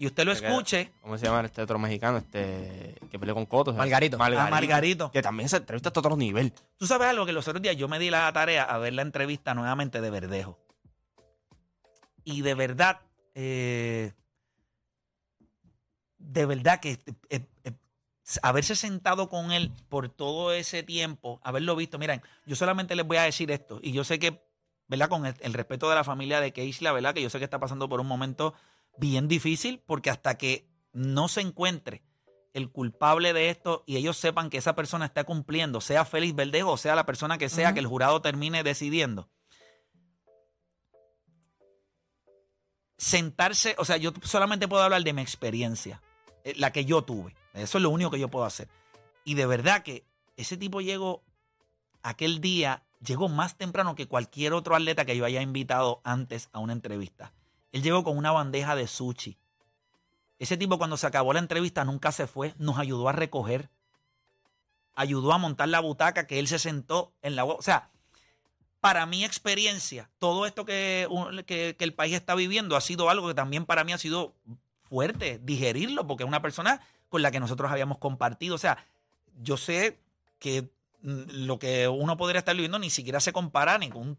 y 0.00 0.06
usted 0.06 0.24
lo 0.24 0.34
Se 0.34 0.46
escuche. 0.46 0.90
¿Cómo 1.02 1.18
se 1.18 1.26
llama 1.26 1.42
este 1.42 1.60
otro 1.60 1.78
mexicano? 1.78 2.16
Este 2.16 2.96
que 3.10 3.18
peleó 3.18 3.34
con 3.34 3.44
Cotos. 3.44 3.76
Margarito. 3.76 4.16
A 4.16 4.48
Margarito. 4.48 5.10
Que 5.10 5.20
también 5.20 5.44
esa 5.44 5.58
entrevista 5.58 5.90
está 5.90 6.00
a 6.00 6.00
otro 6.00 6.16
nivel. 6.16 6.54
Tú 6.78 6.86
sabes 6.86 7.08
algo 7.08 7.26
que 7.26 7.32
los 7.32 7.46
otros 7.46 7.60
días 7.60 7.76
yo 7.76 7.86
me 7.86 7.98
di 7.98 8.08
la 8.08 8.32
tarea 8.32 8.64
a 8.64 8.78
ver 8.78 8.94
la 8.94 9.02
entrevista 9.02 9.52
nuevamente 9.52 10.00
de 10.00 10.08
Verdejo. 10.08 10.58
Y 12.24 12.40
de 12.40 12.54
verdad, 12.54 13.00
eh, 13.34 14.14
de 16.16 16.46
verdad 16.46 16.80
que 16.80 16.98
eh, 17.28 17.44
eh, 17.64 17.72
haberse 18.42 18.76
sentado 18.76 19.28
con 19.28 19.52
él 19.52 19.70
por 19.90 20.08
todo 20.08 20.54
ese 20.54 20.82
tiempo, 20.82 21.42
haberlo 21.44 21.76
visto, 21.76 21.98
miren, 21.98 22.22
yo 22.46 22.56
solamente 22.56 22.96
les 22.96 23.06
voy 23.06 23.18
a 23.18 23.24
decir 23.24 23.50
esto, 23.50 23.80
y 23.82 23.92
yo 23.92 24.04
sé 24.04 24.18
que, 24.18 24.42
¿verdad? 24.88 25.10
Con 25.10 25.26
el, 25.26 25.34
el 25.40 25.52
respeto 25.52 25.90
de 25.90 25.96
la 25.96 26.04
familia 26.04 26.40
de 26.40 26.54
Keisla, 26.54 26.92
¿verdad? 26.92 27.12
Que 27.12 27.20
yo 27.20 27.28
sé 27.28 27.38
que 27.38 27.44
está 27.44 27.60
pasando 27.60 27.86
por 27.86 28.00
un 28.00 28.06
momento 28.06 28.54
bien 28.98 29.28
difícil, 29.28 29.82
porque 29.86 30.10
hasta 30.10 30.36
que 30.36 30.68
no 30.92 31.28
se 31.28 31.40
encuentre 31.40 32.02
el 32.52 32.70
culpable 32.70 33.32
de 33.32 33.50
esto 33.50 33.84
y 33.86 33.96
ellos 33.96 34.16
sepan 34.16 34.50
que 34.50 34.58
esa 34.58 34.74
persona 34.74 35.06
está 35.06 35.24
cumpliendo, 35.24 35.80
sea 35.80 36.04
Félix 36.04 36.34
Verdejo 36.34 36.72
o 36.72 36.76
sea 36.76 36.94
la 36.94 37.06
persona 37.06 37.38
que 37.38 37.48
sea, 37.48 37.72
que 37.72 37.80
el 37.80 37.86
jurado 37.86 38.20
termine 38.22 38.62
decidiendo. 38.62 39.28
Sentarse, 42.98 43.74
o 43.78 43.84
sea, 43.84 43.96
yo 43.96 44.12
solamente 44.22 44.68
puedo 44.68 44.82
hablar 44.82 45.02
de 45.02 45.12
mi 45.12 45.22
experiencia, 45.22 46.02
eh, 46.44 46.52
la 46.56 46.70
que 46.70 46.84
yo 46.84 47.02
tuve. 47.02 47.34
Eso 47.54 47.78
es 47.78 47.82
lo 47.82 47.90
único 47.90 48.10
que 48.10 48.18
yo 48.18 48.28
puedo 48.28 48.44
hacer. 48.44 48.68
Y 49.24 49.34
de 49.34 49.46
verdad 49.46 49.82
que 49.82 50.04
ese 50.36 50.58
tipo 50.58 50.82
llegó 50.82 51.22
aquel 52.02 52.40
día, 52.42 52.84
llegó 53.02 53.28
más 53.28 53.56
temprano 53.56 53.94
que 53.94 54.06
cualquier 54.06 54.52
otro 54.52 54.74
atleta 54.74 55.06
que 55.06 55.16
yo 55.16 55.24
haya 55.24 55.40
invitado 55.40 56.02
antes 56.04 56.50
a 56.52 56.58
una 56.58 56.74
entrevista. 56.74 57.32
Él 57.72 57.82
llegó 57.82 58.04
con 58.04 58.16
una 58.16 58.32
bandeja 58.32 58.74
de 58.74 58.86
sushi. 58.86 59.38
Ese 60.38 60.56
tipo 60.56 60.78
cuando 60.78 60.96
se 60.96 61.06
acabó 61.06 61.32
la 61.32 61.38
entrevista 61.38 61.84
nunca 61.84 62.12
se 62.12 62.26
fue, 62.26 62.54
nos 62.58 62.78
ayudó 62.78 63.08
a 63.08 63.12
recoger, 63.12 63.68
ayudó 64.94 65.32
a 65.32 65.38
montar 65.38 65.68
la 65.68 65.80
butaca 65.80 66.26
que 66.26 66.38
él 66.38 66.48
se 66.48 66.58
sentó 66.58 67.12
en 67.22 67.36
la... 67.36 67.44
O 67.44 67.60
sea, 67.62 67.90
para 68.80 69.04
mi 69.04 69.24
experiencia, 69.24 70.10
todo 70.18 70.46
esto 70.46 70.64
que, 70.64 71.06
que 71.46 71.84
el 71.84 71.94
país 71.94 72.14
está 72.14 72.34
viviendo 72.34 72.76
ha 72.76 72.80
sido 72.80 73.10
algo 73.10 73.28
que 73.28 73.34
también 73.34 73.66
para 73.66 73.84
mí 73.84 73.92
ha 73.92 73.98
sido 73.98 74.34
fuerte 74.88 75.38
digerirlo, 75.42 76.06
porque 76.06 76.24
es 76.24 76.28
una 76.28 76.42
persona 76.42 76.80
con 77.10 77.22
la 77.22 77.30
que 77.30 77.40
nosotros 77.40 77.70
habíamos 77.70 77.98
compartido. 77.98 78.54
O 78.54 78.58
sea, 78.58 78.84
yo 79.42 79.56
sé 79.58 79.98
que 80.38 80.62
mm, 81.02 81.46
lo 81.46 81.58
que 81.58 81.88
uno 81.88 82.16
podría 82.16 82.38
estar 82.38 82.54
viviendo 82.54 82.78
ni 82.78 82.90
siquiera 82.90 83.20
se 83.20 83.32
compara 83.32 83.76
ni 83.78 83.90
con 83.90 84.18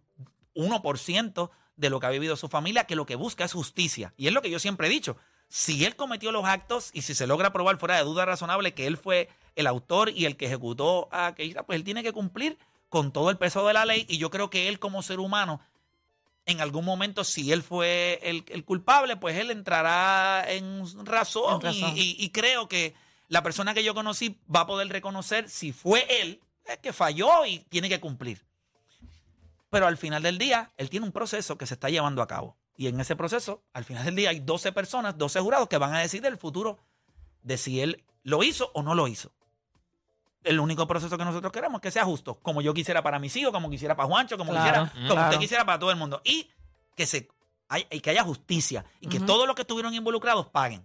un 0.53 0.71
1% 0.71 1.49
de 1.81 1.89
lo 1.89 1.99
que 1.99 2.05
ha 2.05 2.09
vivido 2.11 2.35
su 2.37 2.47
familia, 2.47 2.85
que 2.85 2.95
lo 2.95 3.05
que 3.05 3.15
busca 3.15 3.43
es 3.43 3.51
justicia. 3.53 4.13
Y 4.15 4.27
es 4.27 4.33
lo 4.33 4.41
que 4.41 4.49
yo 4.49 4.59
siempre 4.59 4.87
he 4.87 4.89
dicho. 4.89 5.17
Si 5.49 5.83
él 5.83 5.95
cometió 5.97 6.31
los 6.31 6.45
actos 6.45 6.91
y 6.93 7.01
si 7.01 7.13
se 7.13 7.27
logra 7.27 7.51
probar 7.51 7.77
fuera 7.77 7.97
de 7.97 8.03
duda 8.03 8.23
razonable 8.23 8.73
que 8.73 8.87
él 8.87 8.95
fue 8.95 9.27
el 9.55 9.67
autor 9.67 10.09
y 10.09 10.25
el 10.25 10.37
que 10.37 10.45
ejecutó 10.45 11.09
a 11.11 11.35
Keisha, 11.35 11.63
pues 11.63 11.75
él 11.75 11.83
tiene 11.83 12.03
que 12.03 12.13
cumplir 12.13 12.57
con 12.87 13.11
todo 13.11 13.29
el 13.29 13.37
peso 13.37 13.67
de 13.67 13.73
la 13.73 13.83
ley. 13.85 14.05
Y 14.07 14.17
yo 14.17 14.29
creo 14.29 14.49
que 14.49 14.69
él 14.69 14.79
como 14.79 15.01
ser 15.01 15.19
humano, 15.19 15.59
en 16.45 16.61
algún 16.61 16.85
momento, 16.85 17.23
si 17.23 17.51
él 17.51 17.63
fue 17.63 18.19
el, 18.23 18.45
el 18.49 18.63
culpable, 18.63 19.17
pues 19.17 19.37
él 19.37 19.51
entrará 19.51 20.45
en 20.49 20.83
razón. 21.05 21.55
En 21.55 21.61
razón. 21.61 21.93
Y, 21.97 22.01
y- 22.01 22.15
y 22.25 22.29
creo 22.29 22.67
que 22.67 22.93
la 23.27 23.43
persona 23.43 23.73
que 23.73 23.83
yo 23.83 23.93
conocí 23.93 24.39
va 24.53 24.61
a 24.61 24.67
poder 24.67 24.87
reconocer 24.89 25.49
si 25.49 25.71
fue 25.73 26.05
él 26.21 26.39
es 26.65 26.77
que 26.77 26.93
falló 26.93 27.45
y 27.45 27.59
tiene 27.69 27.89
que 27.89 27.99
cumplir. 27.99 28.43
Pero 29.71 29.87
al 29.87 29.97
final 29.97 30.21
del 30.21 30.37
día, 30.37 30.71
él 30.77 30.89
tiene 30.91 31.05
un 31.07 31.11
proceso 31.11 31.57
que 31.57 31.65
se 31.65 31.73
está 31.73 31.89
llevando 31.89 32.21
a 32.21 32.27
cabo. 32.27 32.57
Y 32.75 32.87
en 32.87 32.99
ese 32.99 33.15
proceso, 33.15 33.63
al 33.73 33.85
final 33.85 34.05
del 34.05 34.15
día, 34.15 34.29
hay 34.29 34.39
12 34.41 34.71
personas, 34.73 35.17
12 35.17 35.39
jurados 35.39 35.67
que 35.69 35.77
van 35.77 35.93
a 35.95 35.99
decidir 35.99 36.25
el 36.27 36.37
futuro 36.37 36.77
de 37.41 37.57
si 37.57 37.81
él 37.81 38.03
lo 38.23 38.43
hizo 38.43 38.69
o 38.75 38.83
no 38.83 38.93
lo 38.95 39.07
hizo. 39.07 39.31
El 40.43 40.59
único 40.59 40.87
proceso 40.87 41.17
que 41.17 41.23
nosotros 41.25 41.51
queremos 41.53 41.79
es 41.79 41.81
que 41.83 41.91
sea 41.91 42.03
justo, 42.03 42.39
como 42.39 42.61
yo 42.61 42.73
quisiera 42.73 43.01
para 43.01 43.17
mis 43.19 43.35
hijos, 43.37 43.51
como 43.51 43.69
quisiera 43.69 43.95
para 43.95 44.07
Juancho, 44.07 44.37
como 44.37 44.51
Claro, 44.51 44.83
quisiera, 44.85 44.91
como 45.07 45.07
claro. 45.15 45.29
usted 45.29 45.39
quisiera 45.39 45.65
para 45.65 45.79
todo 45.79 45.91
el 45.91 45.97
mundo. 45.97 46.21
Y 46.25 46.49
que 46.95 47.05
se 47.07 47.29
hay- 47.69 47.87
y 47.91 48.01
que 48.01 48.09
haya 48.09 48.23
justicia 48.23 48.83
y 48.99 49.07
que 49.07 49.19
todos 49.21 49.47
los 49.47 49.55
que 49.55 49.61
estuvieron 49.61 49.93
involucrados 49.93 50.47
paguen. 50.47 50.83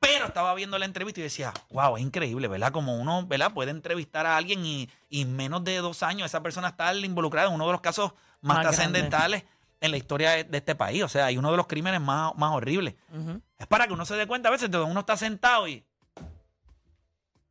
Pero 0.00 0.26
estaba 0.26 0.54
viendo 0.54 0.78
la 0.78 0.84
entrevista 0.84 1.20
y 1.20 1.24
decía, 1.24 1.52
wow, 1.70 1.96
es 1.96 2.02
increíble, 2.02 2.48
¿verdad? 2.48 2.70
Como 2.70 2.96
uno, 2.96 3.26
¿verdad? 3.26 3.52
Puede 3.52 3.70
entrevistar 3.70 4.26
a 4.26 4.36
alguien 4.36 4.64
y, 4.64 4.88
y 5.08 5.22
en 5.22 5.34
menos 5.34 5.64
de 5.64 5.76
dos 5.78 6.02
años 6.02 6.26
esa 6.26 6.42
persona 6.42 6.68
está 6.68 6.94
involucrada 6.94 7.48
en 7.48 7.54
uno 7.54 7.66
de 7.66 7.72
los 7.72 7.80
casos 7.80 8.12
más, 8.40 8.58
Más 8.58 8.66
trascendentales 8.66 9.44
en 9.80 9.90
la 9.90 9.96
historia 9.96 10.30
de, 10.30 10.44
de 10.44 10.58
este 10.58 10.74
país. 10.74 11.02
O 11.02 11.08
sea, 11.08 11.32
y 11.32 11.38
uno 11.38 11.50
de 11.50 11.56
los 11.56 11.66
crímenes 11.66 12.00
más, 12.00 12.32
más 12.36 12.52
horribles. 12.52 12.94
Es 13.58 13.66
para 13.66 13.86
que 13.86 13.92
uno 13.92 14.06
se 14.06 14.14
dé 14.14 14.26
cuenta 14.26 14.48
a 14.48 14.52
veces 14.52 14.70
de 14.70 14.78
uno 14.78 15.00
está 15.00 15.16
sentado 15.16 15.66
y... 15.66 15.84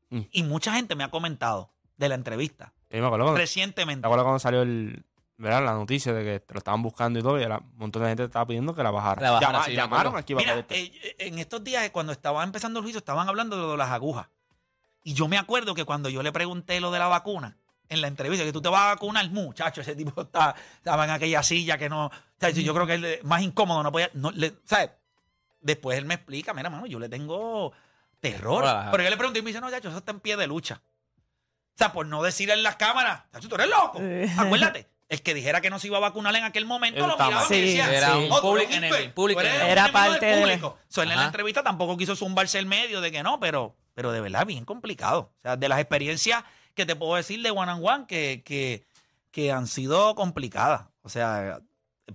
Mm. 0.09 0.21
Y 0.31 0.43
mucha 0.43 0.73
gente 0.73 0.95
me 0.95 1.03
ha 1.03 1.11
comentado 1.11 1.73
de 1.97 2.07
la 2.07 2.15
entrevista 2.15 2.71
me 2.89 3.05
acuerdo 3.05 3.35
recientemente. 3.35 4.01
¿te 4.01 4.07
acuerdas 4.07 4.23
cuando 4.23 4.39
salió 4.39 4.61
el, 4.61 5.03
¿verdad? 5.37 5.63
la 5.63 5.73
noticia 5.73 6.13
de 6.13 6.23
que 6.23 6.39
te 6.39 6.53
lo 6.53 6.57
estaban 6.59 6.81
buscando 6.81 7.19
y 7.19 7.21
todo, 7.23 7.39
y 7.39 7.43
era- 7.43 7.57
un 7.59 7.77
montón 7.77 8.01
de 8.03 8.09
gente 8.09 8.23
estaba 8.23 8.45
pidiendo 8.47 8.73
que 8.73 8.83
la 8.83 8.91
bajara. 8.91 9.21
La 9.21 9.31
bajara, 9.31 9.51
Llama- 9.51 9.63
sí, 9.65 9.71
me 9.71 9.77
llamaron 9.77 10.15
aquí 10.17 10.33
para 10.35 10.55
Mira, 10.55 10.65
eh, 10.69 11.15
en 11.19 11.39
estos 11.39 11.63
días, 11.63 11.89
cuando 11.91 12.11
estaba 12.11 12.43
empezando 12.43 12.79
el 12.79 12.83
juicio, 12.83 12.99
estaban 12.99 13.27
hablando 13.29 13.55
de 13.55 13.61
lo 13.61 13.71
de 13.71 13.77
las 13.77 13.89
agujas. 13.91 14.27
Y 15.03 15.13
yo 15.13 15.27
me 15.27 15.37
acuerdo 15.37 15.73
que 15.75 15.85
cuando 15.85 16.09
yo 16.09 16.21
le 16.23 16.31
pregunté 16.31 16.81
lo 16.81 16.91
de 16.91 16.99
la 16.99 17.07
vacuna, 17.07 17.55
en 17.89 18.01
la 18.01 18.07
entrevista, 18.07 18.43
que 18.43 18.51
tú 18.51 18.61
te 18.61 18.67
vas 18.67 18.81
a 18.81 18.87
vacunar, 18.95 19.29
muchacho, 19.29 19.79
ese 19.81 19.95
tipo 19.95 20.21
está, 20.21 20.53
estaba 20.75 21.05
en 21.05 21.11
aquella 21.11 21.41
silla 21.43 21.77
que 21.77 21.87
no. 21.87 22.07
O 22.07 22.11
sea, 22.39 22.49
yo 22.49 22.73
creo 22.73 22.85
que 22.85 22.95
él 22.95 23.05
eh, 23.05 23.19
más 23.23 23.41
incómodo 23.41 23.81
no 23.83 23.91
podía. 23.91 24.09
No, 24.13 24.31
le- 24.31 24.55
¿Sabes? 24.65 24.89
Después 25.61 25.97
él 25.97 26.05
me 26.05 26.15
explica, 26.15 26.53
mira, 26.53 26.69
mano, 26.69 26.85
yo 26.85 26.99
le 26.99 27.07
tengo 27.09 27.71
terror. 28.19 28.63
Hola. 28.63 28.89
Pero 28.91 29.03
yo 29.03 29.09
le 29.09 29.15
pregunté 29.17 29.39
y 29.39 29.41
me 29.43 29.49
dice, 29.51 29.61
no, 29.61 29.69
chacho, 29.71 29.87
eso 29.89 29.99
está 29.99 30.11
en 30.11 30.19
pie 30.19 30.35
de 30.35 30.47
lucha. 30.47 30.81
O 30.83 31.77
sea, 31.77 31.93
por 31.93 32.05
no 32.07 32.21
decir 32.23 32.49
en 32.49 32.61
las 32.63 32.75
cámaras, 32.75 33.23
chacho, 33.31 33.47
tú 33.47 33.55
eres 33.55 33.69
loco. 33.69 33.99
Acuérdate, 34.37 34.87
el 35.09 35.21
que 35.21 35.33
dijera 35.33 35.61
que 35.61 35.69
no 35.69 35.79
se 35.79 35.87
iba 35.87 35.97
a 35.97 36.01
vacunar 36.01 36.35
en 36.35 36.43
aquel 36.43 36.65
momento 36.65 36.99
Él 37.03 37.07
lo 37.09 37.13
miraba 37.17 37.43
y 37.43 37.47
Sí, 37.47 37.61
decía, 37.61 37.91
Era 37.95 38.17
un 38.17 38.31
"Oh, 38.31 38.41
tú 38.41 38.47
public 38.49 38.65
eres 38.65 38.77
un 38.77 38.83
enemy, 38.83 39.03
pe- 39.05 39.09
public 39.11 39.35
tú 39.37 39.39
eres 39.41 39.51
enemy". 39.53 39.65
un 39.65 39.71
Era 39.71 39.81
enemigo 39.83 40.01
del 40.03 40.11
parte 40.11 40.25
de- 40.25 40.41
público. 40.41 40.77
So, 40.89 41.01
él 41.01 41.09
en 41.09 41.15
la 41.15 41.21
Ajá. 41.21 41.27
entrevista 41.27 41.63
tampoco 41.63 41.95
quiso 41.97 42.15
zumbarse 42.15 42.59
el 42.59 42.65
medio 42.65 42.99
de 43.01 43.11
que 43.11 43.23
no, 43.23 43.39
pero 43.39 43.75
pero 43.93 44.11
de 44.11 44.21
verdad 44.21 44.45
bien 44.45 44.63
complicado. 44.65 45.31
O 45.39 45.41
sea, 45.41 45.55
de 45.57 45.67
las 45.69 45.79
experiencias 45.79 46.43
que 46.75 46.85
te 46.85 46.95
puedo 46.95 47.15
decir 47.15 47.41
de 47.41 47.49
one 47.49 47.71
on 47.71 47.83
one 47.83 48.05
que, 48.07 48.43
que, 48.45 48.85
que 49.31 49.51
han 49.51 49.65
sido 49.65 50.13
complicadas. 50.13 50.83
O 51.01 51.09
sea, 51.09 51.61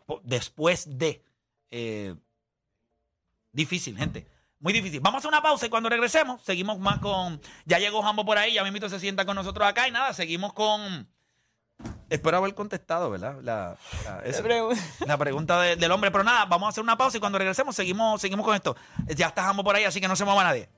po- 0.07 0.20
después 0.22 0.96
de... 0.98 1.24
eh, 1.72 2.14
difícil, 3.52 3.96
gente. 3.96 4.26
Muy 4.61 4.72
difícil. 4.72 5.00
Vamos 5.00 5.16
a 5.16 5.18
hacer 5.20 5.28
una 5.28 5.42
pausa 5.42 5.66
y 5.66 5.70
cuando 5.70 5.88
regresemos, 5.88 6.40
seguimos 6.42 6.78
más 6.78 7.00
con. 7.00 7.40
Ya 7.64 7.78
llegó 7.81 8.00
Jambo 8.02 8.24
por 8.24 8.38
ahí, 8.38 8.55
ya 8.55 8.62
mismito 8.62 8.88
se 8.88 9.00
sienta 9.00 9.24
con 9.24 9.35
nosotros 9.35 9.66
acá 9.66 9.88
y 9.88 9.90
nada, 9.90 10.12
seguimos 10.12 10.52
con. 10.52 11.09
Espero 12.12 12.37
haber 12.37 12.55
contestado, 12.55 13.11
¿verdad? 13.11 13.37
La, 13.42 13.77
la- 14.05 14.20
esa- 14.25 14.38
la 15.07 15.16
pregunta 15.16 15.61
de- 15.61 15.77
del 15.77 15.90
hombre. 15.92 16.11
Pero 16.11 16.25
nada, 16.25 16.44
vamos 16.44 16.66
a 16.66 16.70
hacer 16.70 16.83
una 16.85 16.96
pausa 16.96 17.16
y 17.16 17.20
cuando 17.20 17.38
regresemos 17.38 17.75
seguimos, 17.75 18.20
seguimos 18.20 18.44
con 18.44 18.55
esto. 18.55 18.77
Ya 19.16 19.29
está 19.29 19.42
Jambo 19.44 19.64
por 19.64 19.75
ahí, 19.77 19.85
así 19.85 20.01
que 20.01 20.09
no 20.09 20.16
se 20.16 20.25
mueva 20.25 20.44
nadie. 20.44 20.68